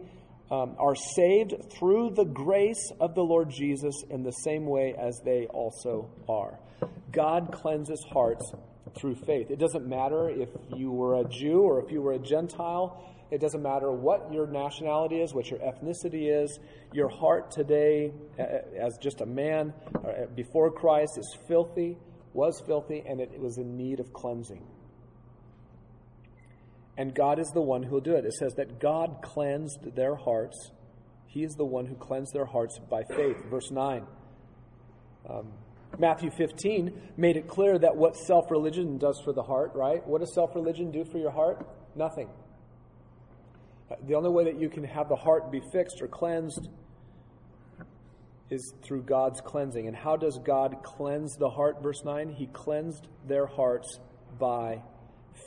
[0.51, 5.19] um, are saved through the grace of the Lord Jesus in the same way as
[5.23, 6.59] they also are.
[7.11, 8.51] God cleanses hearts
[8.97, 9.51] through faith.
[9.51, 13.03] It doesn't matter if you were a Jew or if you were a Gentile.
[13.31, 16.59] It doesn't matter what your nationality is, what your ethnicity is.
[16.93, 21.97] Your heart today, as just a man uh, before Christ, is filthy,
[22.33, 24.65] was filthy, and it was in need of cleansing.
[26.99, 28.25] And God is the one who will do it.
[28.25, 30.71] It says that God cleansed their hearts.
[31.27, 33.37] He is the one who cleansed their hearts by faith.
[33.49, 34.05] Verse 9.
[35.29, 35.47] Um,
[35.97, 40.05] Matthew 15 made it clear that what self religion does for the heart, right?
[40.05, 41.65] What does self religion do for your heart?
[41.95, 42.27] Nothing.
[44.05, 46.67] The only way that you can have the heart be fixed or cleansed
[48.49, 49.87] is through God's cleansing.
[49.87, 51.81] And how does God cleanse the heart?
[51.81, 53.99] Verse 9 He cleansed their hearts
[54.37, 54.81] by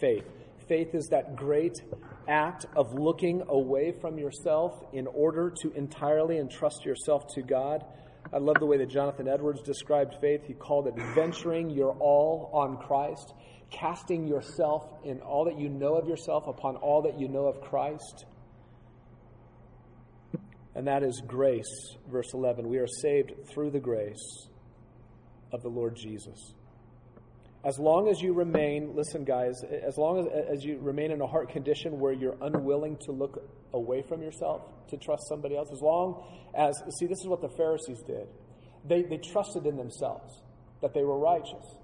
[0.01, 0.42] faith.
[0.73, 1.83] Faith is that great
[2.27, 7.85] act of looking away from yourself in order to entirely entrust yourself to God.
[8.33, 10.47] I love the way that Jonathan Edwards described faith.
[10.47, 13.35] He called it venturing your all on Christ,
[13.71, 17.61] casting yourself in all that you know of yourself upon all that you know of
[17.61, 18.25] Christ.
[20.75, 22.67] And that is grace, verse 11.
[22.67, 24.49] We are saved through the grace
[25.53, 26.55] of the Lord Jesus.
[27.65, 31.27] As long as you remain, listen, guys, as long as, as you remain in a
[31.27, 33.41] heart condition where you're unwilling to look
[33.73, 36.25] away from yourself to trust somebody else, as long
[36.59, 38.27] as, see, this is what the Pharisees did.
[38.85, 40.43] They, they trusted in themselves
[40.81, 41.77] that they were righteous.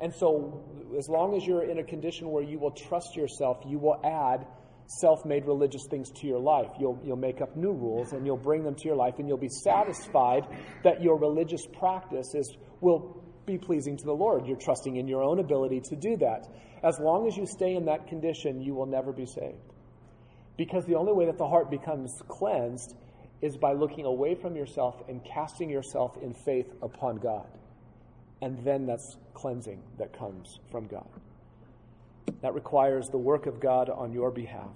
[0.00, 0.64] And so,
[0.96, 4.46] as long as you're in a condition where you will trust yourself, you will add
[4.86, 6.70] self made religious things to your life.
[6.80, 9.36] You'll, you'll make up new rules and you'll bring them to your life, and you'll
[9.36, 10.44] be satisfied
[10.82, 14.46] that your religious practice is, will be pleasing to the Lord.
[14.46, 16.46] You're trusting in your own ability to do that.
[16.84, 19.72] As long as you stay in that condition, you will never be saved.
[20.56, 22.94] Because the only way that the heart becomes cleansed
[23.40, 27.46] is by looking away from yourself and casting yourself in faith upon God.
[28.40, 31.08] And then that's cleansing that comes from God.
[32.42, 34.70] That requires the work of God on your behalf.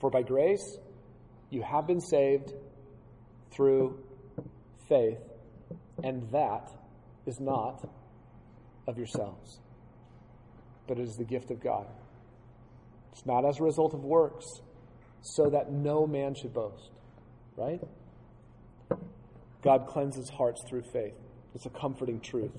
[0.00, 0.78] For by grace,
[1.50, 2.52] you have been saved
[3.52, 4.02] through
[4.88, 5.20] faith,
[6.02, 6.70] and that
[7.26, 7.88] is not
[8.86, 9.60] of yourselves,
[10.86, 11.86] but it is the gift of God.
[13.12, 14.46] It's not as a result of works,
[15.20, 16.90] so that no man should boast.
[17.56, 17.80] Right?
[19.62, 21.14] God cleanses hearts through faith.
[21.54, 22.52] It's a comforting truth.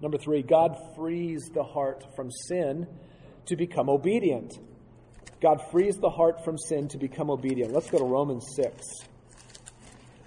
[0.00, 2.86] Number three, God frees the heart from sin
[3.46, 4.52] to become obedient.
[5.40, 7.72] God frees the heart from sin to become obedient.
[7.72, 8.84] Let's go to Romans 6.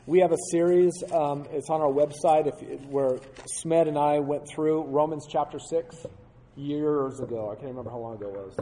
[0.07, 4.47] We have a series, um, it's on our website, if, where Smed and I went
[4.47, 5.95] through Romans chapter 6
[6.55, 7.51] years ago.
[7.51, 8.55] I can't remember how long ago it was.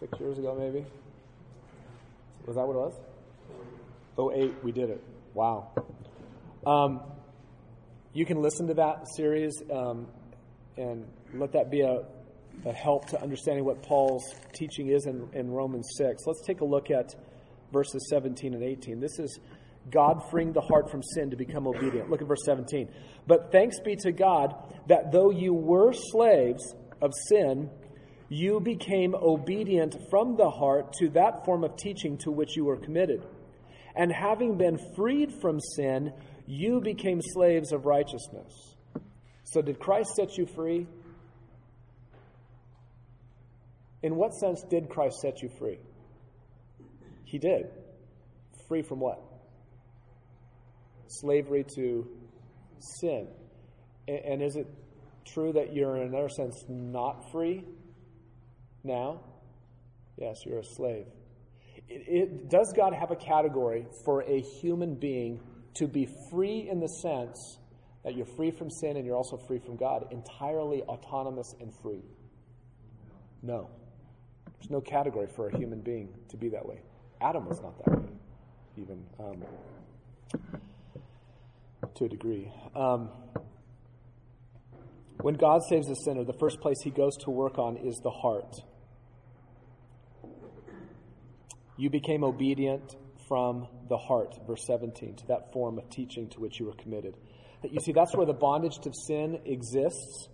[0.00, 0.86] Six years ago, maybe?
[2.46, 2.96] Was that what it
[4.16, 4.34] was?
[4.34, 5.04] 08, we did it.
[5.34, 5.70] Wow.
[6.66, 7.02] Um,
[8.14, 10.06] you can listen to that series um,
[10.78, 12.04] and let that be a,
[12.64, 14.24] a, help to understanding what Paul's
[14.54, 16.22] teaching is in, in Romans 6.
[16.26, 17.14] Let's take a look at
[17.70, 18.98] verses 17 and 18.
[18.98, 19.38] This is
[19.90, 22.10] God freeing the heart from sin to become obedient.
[22.10, 22.88] Look at verse 17.
[23.26, 24.54] But thanks be to God
[24.88, 27.70] that though you were slaves of sin,
[28.28, 32.76] you became obedient from the heart to that form of teaching to which you were
[32.76, 33.22] committed.
[33.96, 36.12] And having been freed from sin,
[36.46, 38.76] you became slaves of righteousness.
[39.44, 40.86] So, did Christ set you free?
[44.02, 45.78] In what sense did Christ set you free?
[47.24, 47.70] He did.
[48.68, 49.20] Free from what?
[51.08, 52.06] Slavery to
[52.78, 53.28] sin.
[54.06, 54.66] And is it
[55.26, 57.64] true that you're, in another sense, not free
[58.84, 59.20] now?
[60.16, 61.06] Yes, you're a slave.
[61.88, 65.40] It, it, does God have a category for a human being
[65.74, 67.58] to be free in the sense
[68.04, 72.02] that you're free from sin and you're also free from God, entirely autonomous and free?
[73.42, 73.70] No.
[74.58, 76.80] There's no category for a human being to be that way.
[77.20, 78.08] Adam was not that way,
[78.76, 79.42] even um,
[81.94, 82.52] to a degree.
[82.74, 83.10] Um,
[85.20, 88.10] when God saves a sinner, the first place he goes to work on is the
[88.10, 88.54] heart.
[91.76, 92.96] You became obedient
[93.28, 97.16] from the heart, verse 17, to that form of teaching to which you were committed.
[97.62, 100.28] You see, that's where the bondage to sin exists.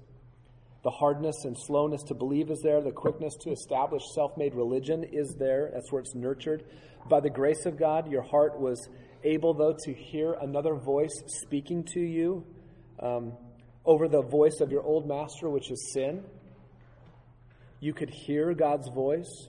[0.83, 2.83] The hardness and slowness to believe is there.
[2.83, 5.71] The quickness to establish self made religion is there.
[5.73, 6.65] That's where it's nurtured.
[7.09, 8.89] By the grace of God, your heart was
[9.25, 12.45] able, though, to hear another voice speaking to you
[13.01, 13.33] um,
[13.85, 16.23] over the voice of your old master, which is sin.
[17.81, 19.49] You could hear God's voice.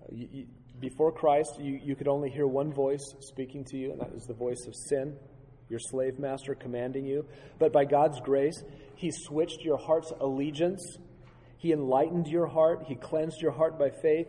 [0.00, 0.46] Uh, you, you,
[0.80, 4.24] before Christ, you, you could only hear one voice speaking to you, and that is
[4.24, 5.16] the voice of sin
[5.68, 7.26] your slave master commanding you.
[7.58, 8.62] But by God's grace,
[8.94, 10.98] He switched your heart's allegiance.
[11.58, 12.84] He enlightened your heart.
[12.86, 14.28] He cleansed your heart by faith.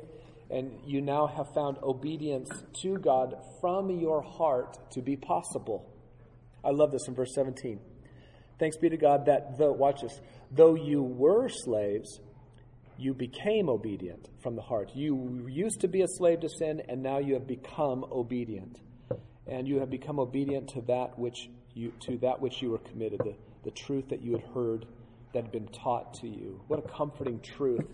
[0.49, 2.49] And you now have found obedience
[2.81, 5.91] to God from your heart to be possible.
[6.63, 7.79] I love this in verse 17.
[8.59, 10.19] Thanks be to God that, though, watch this,
[10.51, 12.19] though you were slaves,
[12.97, 14.91] you became obedient from the heart.
[14.95, 18.79] You used to be a slave to sin, and now you have become obedient
[19.47, 23.19] and you have become obedient to that which you to that which you were committed,
[23.23, 24.85] the, the truth that you had heard
[25.33, 26.61] that had been taught to you.
[26.67, 27.85] What a comforting truth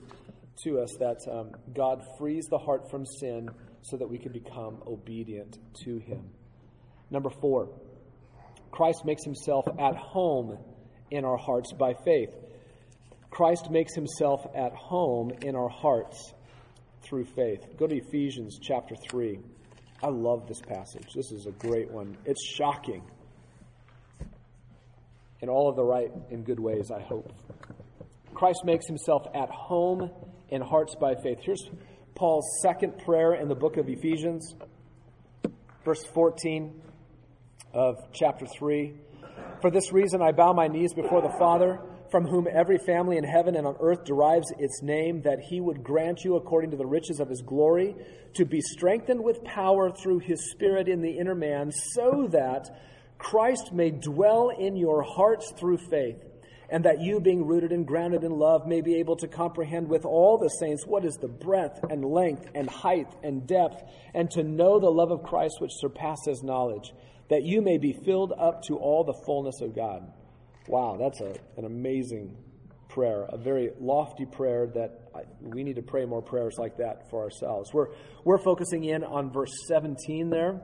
[0.64, 3.49] to us that um, God frees the heart from sin
[3.82, 6.30] so that we can become obedient to Him.
[7.10, 7.70] Number four,
[8.72, 10.58] Christ makes Himself at home
[11.12, 12.30] in our hearts by faith.
[13.30, 16.34] Christ makes Himself at home in our hearts
[17.04, 17.62] through faith.
[17.78, 19.39] Go to Ephesians chapter 3.
[20.01, 21.08] I love this passage.
[21.16, 22.18] This is a great one.
[22.26, 23.04] It's shocking
[25.41, 27.32] in all of the right and good ways, I hope.
[28.34, 30.09] Christ makes himself at home
[30.49, 31.39] in hearts by faith.
[31.41, 31.69] Here's
[32.15, 34.55] Paul's second prayer in the book of Ephesians,
[35.86, 36.81] verse 14
[37.73, 38.93] of chapter 3.
[39.61, 41.79] For this reason, I bow my knees before the Father
[42.13, 45.84] from whom every family in heaven and on earth derives its name, that he would
[45.84, 47.95] grant you, according to the riches of his glory,
[48.36, 52.69] to be strengthened with power through his Spirit in the inner man, so that
[53.17, 56.23] Christ may dwell in your hearts through faith,
[56.74, 60.05] and that you, being rooted and grounded in love, may be able to comprehend with
[60.05, 63.84] all the saints what is the breadth and length and height and depth,
[64.15, 66.91] and to know the love of Christ which surpasses knowledge,
[67.30, 70.11] that you may be filled up to all the fullness of God.
[70.67, 72.36] Wow, that's a, an amazing
[72.89, 77.07] prayer, a very lofty prayer that I, we need to pray more prayers like that
[77.11, 77.69] for ourselves.
[77.71, 77.89] We're,
[78.24, 80.59] we're focusing in on verse 17 there.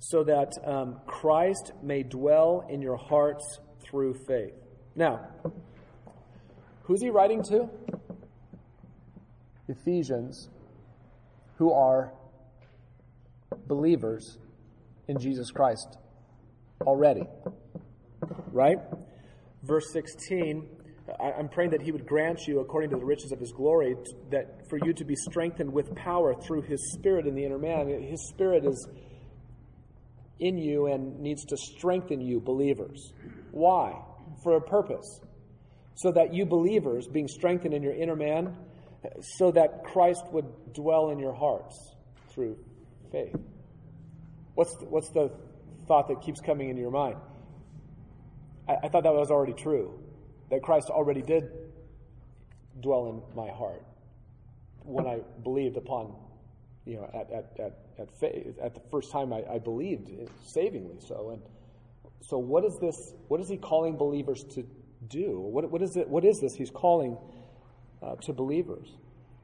[0.00, 3.60] So that um, Christ may dwell in your hearts
[3.90, 4.54] through faith.
[4.94, 5.28] Now,
[6.84, 7.68] who's he writing to?
[9.68, 10.48] Ephesians,
[11.58, 12.12] who are
[13.66, 14.38] believers
[15.08, 15.98] in Jesus Christ
[16.82, 17.26] already
[18.52, 18.78] right?
[19.62, 20.66] Verse 16,
[21.20, 23.96] I'm praying that he would grant you, according to the riches of his glory,
[24.30, 27.88] that for you to be strengthened with power through his spirit in the inner man.
[28.02, 28.88] His spirit is
[30.38, 33.12] in you and needs to strengthen you, believers.
[33.50, 34.00] Why?
[34.42, 35.20] For a purpose.
[35.94, 38.56] So that you, believers, being strengthened in your inner man,
[39.36, 41.76] so that Christ would dwell in your hearts
[42.30, 42.58] through
[43.10, 43.36] faith.
[44.54, 45.30] What's the, what's the
[45.86, 47.16] thought that keeps coming into your mind?
[48.68, 49.98] I, I thought that was already true,
[50.50, 51.44] that Christ already did
[52.80, 53.82] dwell in my heart
[54.84, 56.14] when I believed upon,
[56.84, 60.10] you know, at, at, at, at faith, at the first time I, I believed,
[60.46, 61.30] savingly so.
[61.30, 61.42] And
[62.22, 62.96] so, what is this?
[63.28, 64.64] What is he calling believers to
[65.08, 65.40] do?
[65.40, 66.08] What, what is it?
[66.08, 67.16] What is this he's calling
[68.02, 68.88] uh, to believers?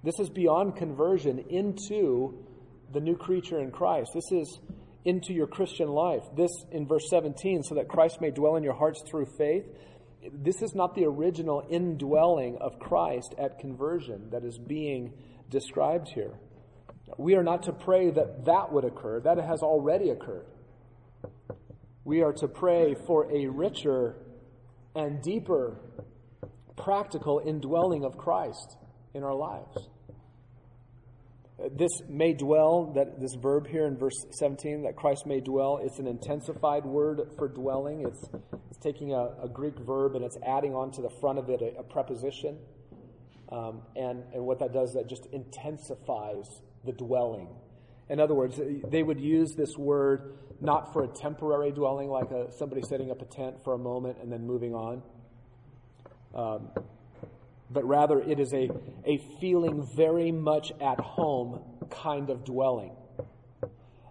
[0.04, 2.44] This is beyond conversion into
[2.92, 4.10] the new creature in Christ.
[4.14, 4.60] This is
[5.04, 6.22] into your Christian life.
[6.36, 9.64] This in verse 17, so that Christ may dwell in your hearts through faith.
[10.32, 15.12] This is not the original indwelling of Christ at conversion that is being
[15.48, 16.34] described here.
[17.16, 20.46] We are not to pray that that would occur, that has already occurred.
[22.07, 24.14] We are to pray for a richer
[24.94, 25.80] and deeper
[26.76, 28.76] practical indwelling of Christ
[29.12, 29.88] in our lives.
[31.76, 35.98] This may dwell, that this verb here in verse 17, that Christ may dwell, it's
[35.98, 38.07] an intensified word for dwelling.
[38.07, 38.24] It's,
[38.70, 41.61] it's taking a, a Greek verb and it's adding on to the front of it
[41.61, 42.57] a, a preposition.
[43.50, 46.46] Um, and, and what that does, is that just intensifies
[46.84, 47.48] the dwelling.
[48.09, 52.52] In other words, they would use this word not for a temporary dwelling, like a,
[52.52, 55.02] somebody setting up a tent for a moment and then moving on.
[56.34, 56.68] Um,
[57.70, 58.70] but rather it is a,
[59.04, 62.92] a feeling very much at home kind of dwelling.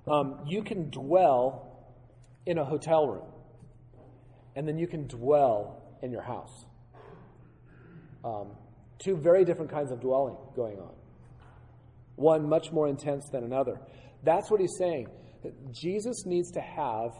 [0.07, 1.87] Um, you can dwell
[2.45, 3.27] in a hotel room,
[4.55, 6.65] and then you can dwell in your house.
[8.23, 8.49] Um,
[8.99, 10.93] two very different kinds of dwelling going on.
[12.15, 13.79] One much more intense than another.
[14.23, 15.07] That's what he's saying.
[15.71, 17.11] Jesus needs to have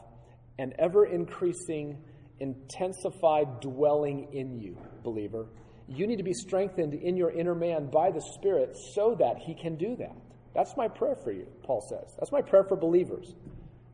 [0.58, 1.98] an ever increasing,
[2.40, 5.48] intensified dwelling in you, believer
[5.88, 9.54] you need to be strengthened in your inner man by the Spirit so that he
[9.54, 10.16] can do that.
[10.54, 12.16] That's my prayer for you, Paul says.
[12.18, 13.36] That's my prayer for believers,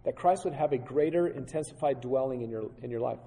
[0.05, 3.19] that Christ would have a greater, intensified dwelling in your, in your life.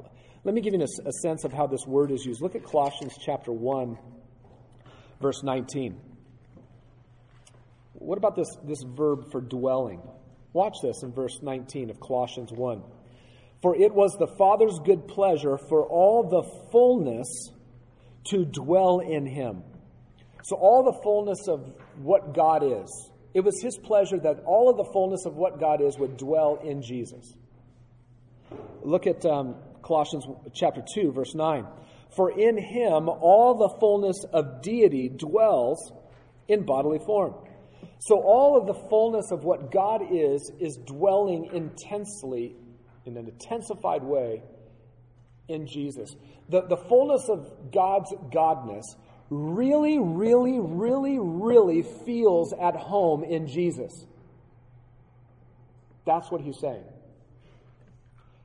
[0.44, 2.40] Let me give you a, a sense of how this word is used.
[2.40, 3.98] Look at Colossians chapter 1,
[5.20, 6.00] verse 19.
[8.04, 10.02] What about this, this verb for dwelling?
[10.52, 12.82] Watch this in verse 19 of Colossians 1.
[13.62, 17.26] For it was the Father's good pleasure for all the fullness
[18.24, 19.62] to dwell in him.
[20.42, 24.76] So, all the fullness of what God is, it was his pleasure that all of
[24.76, 27.34] the fullness of what God is would dwell in Jesus.
[28.82, 31.66] Look at um, Colossians chapter 2, verse 9.
[32.14, 35.90] For in him all the fullness of deity dwells
[36.48, 37.34] in bodily form.
[38.06, 42.54] So, all of the fullness of what God is, is dwelling intensely,
[43.06, 44.42] in an intensified way,
[45.48, 46.14] in Jesus.
[46.50, 48.84] The, the fullness of God's godness
[49.30, 54.04] really, really, really, really feels at home in Jesus.
[56.04, 56.84] That's what he's saying.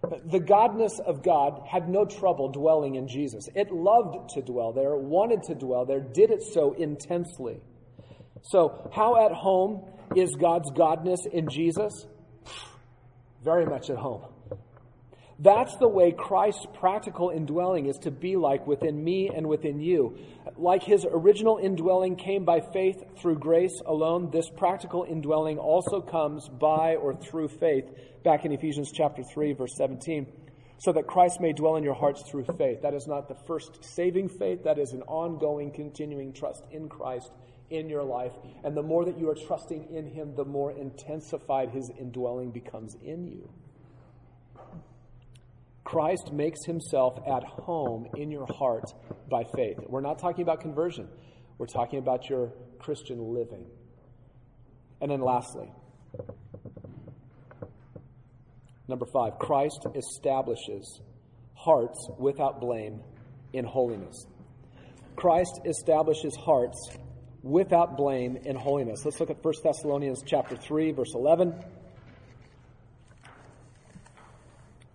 [0.02, 3.50] The godness of God had no trouble dwelling in Jesus.
[3.54, 7.60] It loved to dwell there, wanted to dwell there, did it so intensely.
[8.42, 9.86] So, how at home
[10.16, 12.06] is God's godness in Jesus?
[13.44, 14.24] Very much at home.
[15.42, 20.18] That's the way Christ's practical indwelling is to be like within me and within you.
[20.58, 26.50] Like his original indwelling came by faith through grace alone, this practical indwelling also comes
[26.50, 27.86] by or through faith,
[28.26, 30.28] back in Ephesians chapter 3, verse 17,
[30.78, 32.82] so that Christ may dwell in your hearts through faith.
[32.82, 37.32] That is not the first saving faith, that is an ongoing, continuing trust in Christ
[37.70, 38.32] in your life.
[38.64, 42.96] And the more that you are trusting in him, the more intensified his indwelling becomes
[43.04, 43.50] in you.
[45.84, 48.94] Christ makes himself at home in your heart
[49.30, 49.80] by faith.
[49.88, 51.08] We're not talking about conversion,
[51.58, 53.66] we're talking about your Christian living.
[55.02, 55.72] And then lastly,
[58.88, 61.02] number five, Christ establishes
[61.56, 63.02] hearts without blame
[63.54, 64.26] in holiness.
[65.16, 66.98] Christ establishes hearts
[67.44, 69.06] without blame in holiness.
[69.06, 71.54] Let's look at 1 Thessalonians chapter 3 verse 11.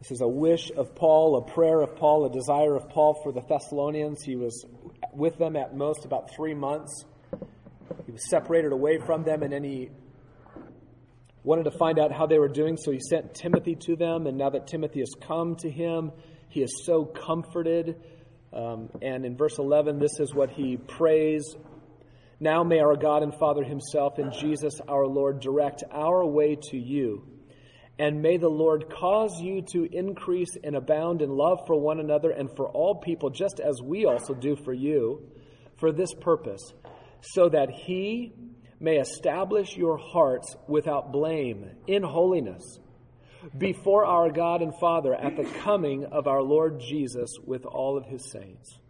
[0.00, 3.32] This is a wish of Paul, a prayer of Paul, a desire of Paul for
[3.32, 4.22] the Thessalonians.
[4.22, 4.66] He was
[5.14, 7.06] with them at most about three months.
[8.04, 9.88] He was separated away from them, and then he
[11.42, 14.26] wanted to find out how they were doing, so he sent Timothy to them.
[14.26, 16.12] And now that Timothy has come to him,
[16.50, 17.96] he is so comforted.
[18.52, 21.56] Um, and in verse 11, this is what he prays
[22.40, 26.76] Now may our God and Father Himself and Jesus our Lord direct our way to
[26.76, 27.34] you
[27.98, 32.30] and may the Lord cause you to increase and abound in love for one another
[32.30, 35.22] and for all people, just as we also do for you,
[35.76, 36.72] for this purpose,
[37.20, 38.32] so that He
[38.80, 42.80] may establish your hearts without blame in holiness
[43.56, 48.06] before our God and Father at the coming of our Lord Jesus with all of
[48.06, 48.80] His saints.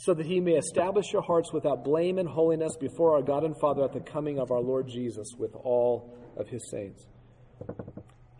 [0.00, 3.58] So that he may establish your hearts without blame and holiness before our God and
[3.60, 7.04] Father at the coming of our Lord Jesus with all of his saints.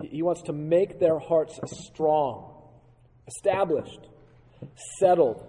[0.08, 1.58] He wants to make their hearts
[1.88, 2.54] strong,
[3.26, 4.08] established,
[5.00, 5.44] settled,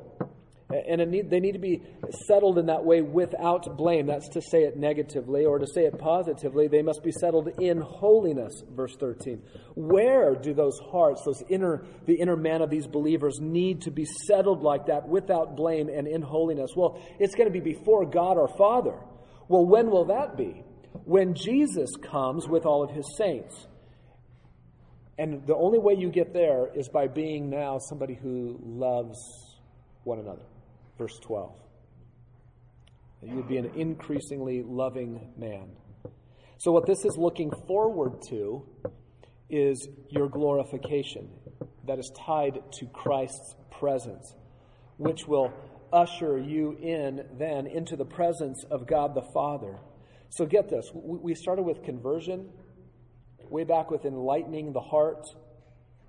[0.71, 1.81] And need, they need to be
[2.27, 4.05] settled in that way without blame.
[4.05, 7.81] That's to say it negatively, or to say it positively, they must be settled in
[7.81, 9.41] holiness, verse 13.
[9.73, 14.05] Where do those hearts, those inner, the inner man of these believers, need to be
[14.27, 16.69] settled like that without blame and in holiness?
[16.75, 18.99] Well, it's going to be before God our Father.
[19.47, 20.63] Well, when will that be?
[21.03, 23.65] When Jesus comes with all of his saints.
[25.17, 29.17] And the only way you get there is by being now somebody who loves
[30.03, 30.43] one another
[30.99, 31.51] verse 12.
[33.21, 35.69] That you would be an increasingly loving man.
[36.57, 38.65] So, what this is looking forward to
[39.49, 41.29] is your glorification
[41.87, 44.35] that is tied to Christ's presence,
[44.97, 45.51] which will
[45.91, 49.79] usher you in then into the presence of God the Father.
[50.29, 52.49] So, get this we started with conversion,
[53.49, 55.25] way back with enlightening the heart,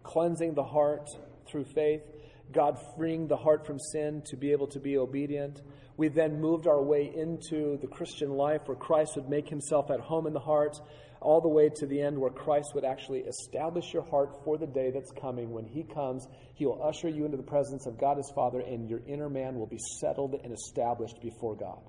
[0.03, 1.11] cleansing the heart
[1.47, 2.03] through faith.
[2.53, 5.61] God freeing the heart from sin to be able to be obedient.
[5.97, 10.01] We then moved our way into the Christian life where Christ would make himself at
[10.01, 10.81] home in the heart,
[11.21, 14.67] all the way to the end where Christ would actually establish your heart for the
[14.67, 15.51] day that's coming.
[15.51, 18.89] When he comes, he will usher you into the presence of God his Father, and
[18.89, 21.83] your inner man will be settled and established before God.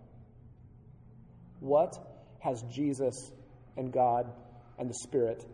[1.59, 1.95] What
[2.39, 3.31] has Jesus
[3.77, 4.31] and God
[4.77, 5.45] and the Spirit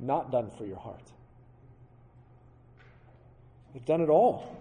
[0.00, 1.12] not done for your heart?
[3.76, 4.56] They've done it all.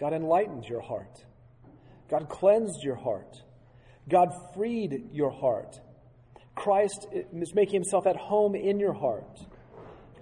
[0.00, 1.22] God enlightened your heart.
[2.08, 3.42] God cleansed your heart.
[4.08, 5.78] God freed your heart.
[6.54, 9.38] Christ is making himself at home in your heart.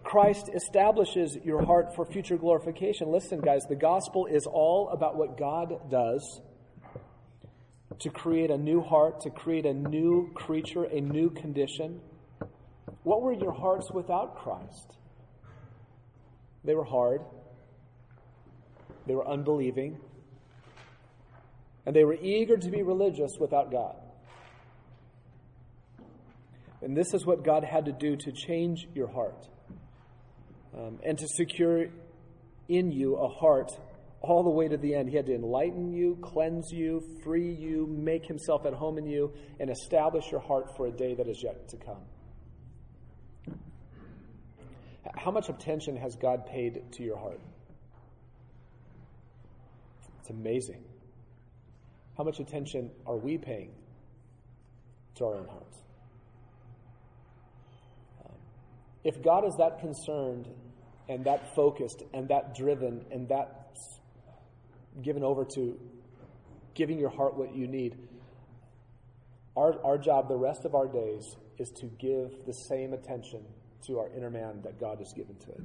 [0.03, 3.13] Christ establishes your heart for future glorification.
[3.13, 6.41] Listen, guys, the gospel is all about what God does
[8.01, 12.01] to create a new heart, to create a new creature, a new condition.
[13.05, 14.97] What were your hearts without Christ?
[16.65, 17.23] They were hard,
[19.07, 19.99] they were unbelieving,
[21.85, 23.97] and they were eager to be religious without God.
[26.83, 29.49] And this is what God had to do to change your heart
[30.77, 31.87] um, and to secure
[32.69, 33.71] in you a heart
[34.21, 35.09] all the way to the end.
[35.09, 39.33] He had to enlighten you, cleanse you, free you, make himself at home in you,
[39.61, 42.03] and establish your heart for a day that is yet to come.
[45.17, 47.41] How much attention has God paid to your heart?
[50.21, 50.85] It's amazing.
[52.17, 53.73] How much attention are we paying
[55.17, 55.79] to our own hearts?
[58.25, 58.37] Um,
[59.03, 60.49] if God is that concerned
[61.09, 63.77] and that focused and that driven and that
[65.03, 65.81] given over to
[66.75, 67.97] giving your heart what you need,
[69.57, 73.43] our, our job the rest of our days is to give the same attention
[73.87, 75.63] to our inner man that God has given to it.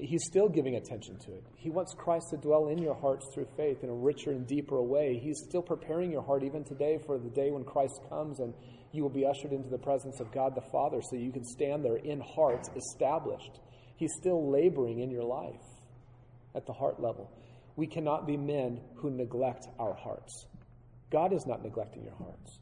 [0.00, 1.44] He's still giving attention to it.
[1.56, 4.80] He wants Christ to dwell in your hearts through faith in a richer and deeper
[4.80, 5.18] way.
[5.22, 8.54] He's still preparing your heart even today for the day when Christ comes and
[8.92, 11.84] you will be ushered into the presence of God the Father so you can stand
[11.84, 13.60] there in heart established.
[13.96, 15.60] He's still laboring in your life
[16.54, 17.30] at the heart level.
[17.76, 20.46] We cannot be men who neglect our hearts.
[21.10, 22.57] God is not neglecting your hearts.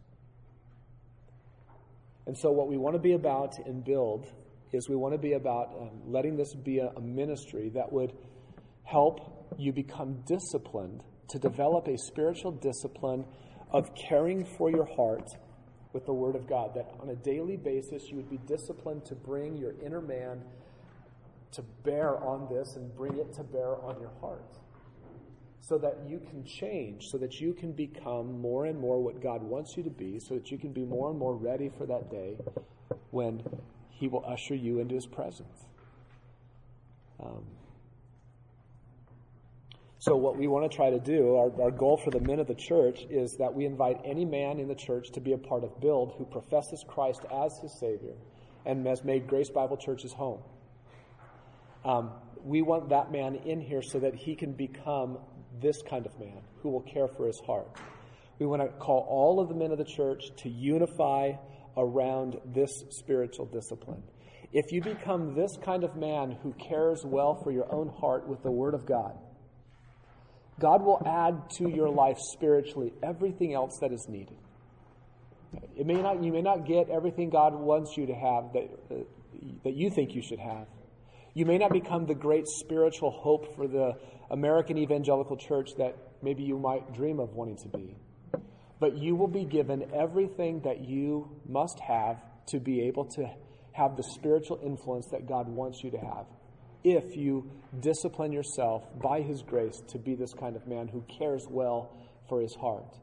[2.27, 4.27] And so, what we want to be about and build
[4.73, 8.12] is we want to be about um, letting this be a, a ministry that would
[8.82, 13.24] help you become disciplined to develop a spiritual discipline
[13.70, 15.28] of caring for your heart
[15.93, 16.73] with the Word of God.
[16.74, 20.43] That on a daily basis, you would be disciplined to bring your inner man
[21.53, 24.59] to bear on this and bring it to bear on your heart
[25.68, 29.43] so that you can change, so that you can become more and more what God
[29.43, 32.09] wants you to be, so that you can be more and more ready for that
[32.09, 32.36] day
[33.10, 33.43] when
[33.90, 35.66] He will usher you into His presence.
[37.18, 37.44] Um,
[39.98, 42.47] so, what we want to try to do, our, our goal for the men of
[42.47, 45.64] the church, is that we invite any man in the church to be a part
[45.64, 48.14] of Build who professes Christ as his Savior
[48.64, 50.43] and has made Grace Bible Church his home.
[51.84, 52.12] Um,
[52.44, 55.18] we want that man in here so that he can become
[55.61, 57.69] this kind of man who will care for his heart.
[58.39, 61.33] We want to call all of the men of the church to unify
[61.77, 64.03] around this spiritual discipline.
[64.53, 68.43] If you become this kind of man who cares well for your own heart with
[68.43, 69.19] the Word of God,
[70.59, 74.39] God will add to your life spiritually everything else that is needed.
[75.77, 78.95] It may not, you may not get everything God wants you to have that, uh,
[79.65, 80.66] that you think you should have.
[81.37, 83.99] You may not become the great spiritual hope for the
[84.31, 87.95] American evangelical church that maybe you might dream of wanting to be.
[88.81, 93.29] But you will be given everything that you must have to be able to
[93.73, 96.25] have the spiritual influence that God wants you to have
[96.83, 97.51] if you
[97.81, 101.95] discipline yourself by His grace to be this kind of man who cares well
[102.31, 102.97] for his heart.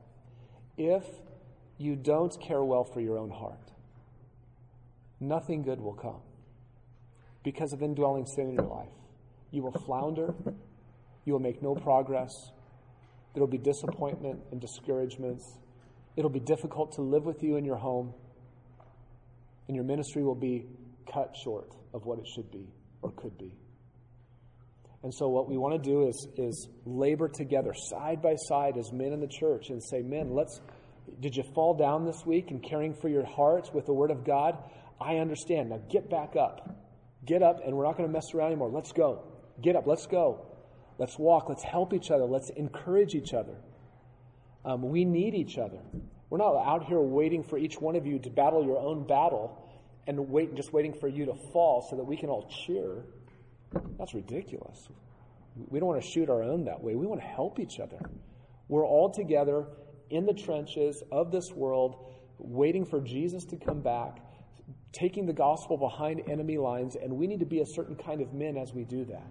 [0.75, 1.03] If
[1.77, 3.69] you don't care well for your own heart,
[5.19, 6.21] nothing good will come
[7.43, 8.89] because of indwelling sin in your life.
[9.51, 10.33] You will flounder,
[11.25, 12.33] you will make no progress,
[13.33, 15.57] there will be disappointment and discouragements.
[16.15, 18.13] It'll be difficult to live with you in your home,
[19.67, 20.67] and your ministry will be
[21.11, 22.67] cut short of what it should be
[23.01, 23.51] or could be.
[25.01, 28.91] And so, what we want to do is, is labor together, side by side, as
[28.93, 30.61] men in the church, and say, Men, let's.
[31.19, 34.23] Did you fall down this week in caring for your hearts with the Word of
[34.23, 34.57] God?
[35.01, 35.69] I understand.
[35.69, 36.82] Now get back up.
[37.25, 38.69] Get up, and we're not going to mess around anymore.
[38.69, 39.23] Let's go.
[39.61, 39.87] Get up.
[39.87, 40.45] Let's go.
[40.97, 41.49] Let's walk.
[41.49, 42.25] Let's help each other.
[42.25, 43.55] Let's encourage each other.
[44.65, 45.79] Um, we need each other.
[46.29, 49.59] We're not out here waiting for each one of you to battle your own battle
[50.07, 53.03] and wait, just waiting for you to fall so that we can all cheer.
[53.97, 54.87] That's ridiculous.
[55.69, 56.95] We don't want to shoot our own that way.
[56.95, 57.99] We want to help each other.
[58.67, 59.67] We're all together
[60.09, 62.05] in the trenches of this world,
[62.37, 64.19] waiting for Jesus to come back,
[64.93, 68.33] taking the gospel behind enemy lines, and we need to be a certain kind of
[68.33, 69.27] men as we do that.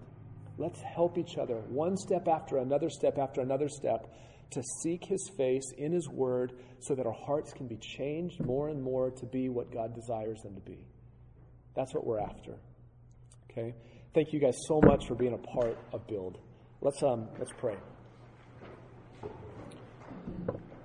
[0.59, 4.12] Let's help each other, one step after another step after another step,
[4.51, 8.68] to seek His face in His Word so that our hearts can be changed more
[8.68, 10.84] and more to be what God desires them to be.
[11.74, 12.56] That's what we're after.
[13.51, 13.74] Okay?
[14.14, 16.39] Thank you guys so much for being a part of Build.
[16.82, 17.76] Let's, um, let's pray.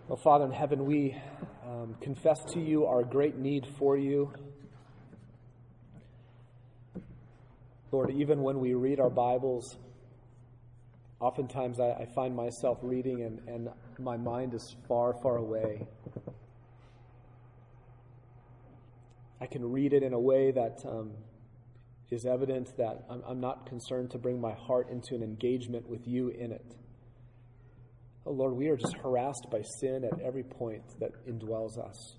[0.07, 1.17] Well, Father in heaven, we
[1.65, 4.31] um, confess to you our great need for you.
[7.91, 9.77] Lord, even when we read our Bibles,
[11.21, 15.87] oftentimes I, I find myself reading and, and my mind is far, far away.
[19.39, 21.11] I can read it in a way that um,
[22.11, 26.05] is evident that I'm, I'm not concerned to bring my heart into an engagement with
[26.05, 26.75] you in it.
[28.25, 32.16] Oh Lord, we are just harassed by sin at every point that indwells us.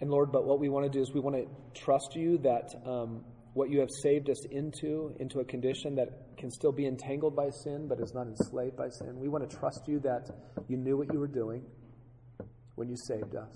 [0.00, 2.70] And Lord, but what we want to do is we want to trust you that
[2.86, 3.22] um,
[3.52, 6.08] what you have saved us into, into a condition that
[6.38, 9.18] can still be entangled by sin but is not enslaved by sin.
[9.18, 10.30] We want to trust you that
[10.68, 11.64] you knew what you were doing
[12.76, 13.50] when you saved us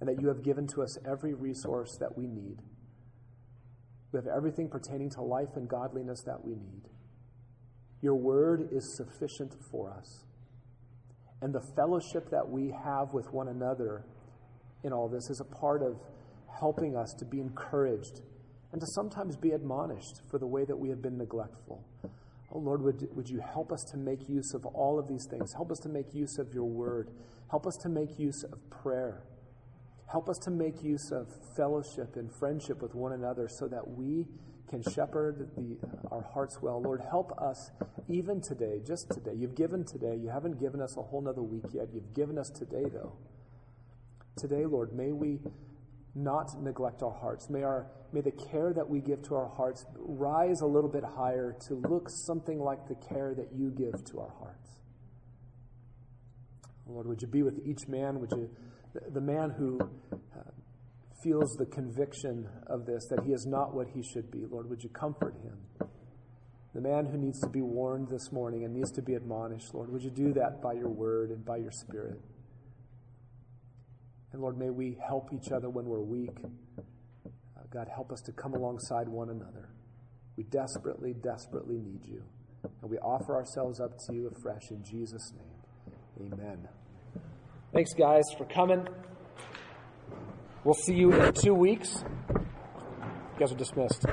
[0.00, 2.58] and that you have given to us every resource that we need.
[4.12, 6.82] We have everything pertaining to life and godliness that we need.
[8.02, 10.24] Your word is sufficient for us.
[11.40, 14.04] And the fellowship that we have with one another
[14.86, 16.00] in all this is a part of
[16.60, 18.22] helping us to be encouraged
[18.72, 21.84] and to sometimes be admonished for the way that we have been neglectful.
[22.52, 25.52] Oh Lord, would, would you help us to make use of all of these things?
[25.54, 27.10] Help us to make use of your word.
[27.50, 29.24] Help us to make use of prayer.
[30.06, 31.26] Help us to make use of
[31.56, 34.26] fellowship and friendship with one another so that we
[34.70, 35.76] can shepherd the,
[36.10, 36.80] our hearts well.
[36.80, 37.70] Lord, help us
[38.08, 39.32] even today, just today.
[39.36, 40.16] You've given today.
[40.16, 41.88] You haven't given us a whole nother week yet.
[41.92, 43.12] You've given us today, though.
[44.36, 45.40] Today, Lord, may we
[46.14, 47.48] not neglect our hearts.
[47.48, 51.04] May, our, may the care that we give to our hearts rise a little bit
[51.04, 54.80] higher to look something like the care that you give to our hearts.
[56.86, 58.20] Lord, would you be with each man?
[58.20, 58.50] Would you,
[59.12, 59.78] the, man who
[60.12, 60.40] uh,
[61.22, 64.82] feels the conviction of this, that he is not what he should be, Lord, would
[64.82, 65.88] you comfort him?
[66.74, 69.90] The man who needs to be warned this morning and needs to be admonished, Lord,
[69.90, 72.20] would you do that by your word and by your spirit?
[74.32, 76.36] And Lord, may we help each other when we're weak.
[76.78, 79.68] Uh, God, help us to come alongside one another.
[80.36, 82.22] We desperately, desperately need you.
[82.82, 86.32] And we offer ourselves up to you afresh in Jesus' name.
[86.32, 86.68] Amen.
[87.72, 88.86] Thanks, guys, for coming.
[90.64, 92.02] We'll see you in two weeks.
[92.30, 94.04] You guys are dismissed.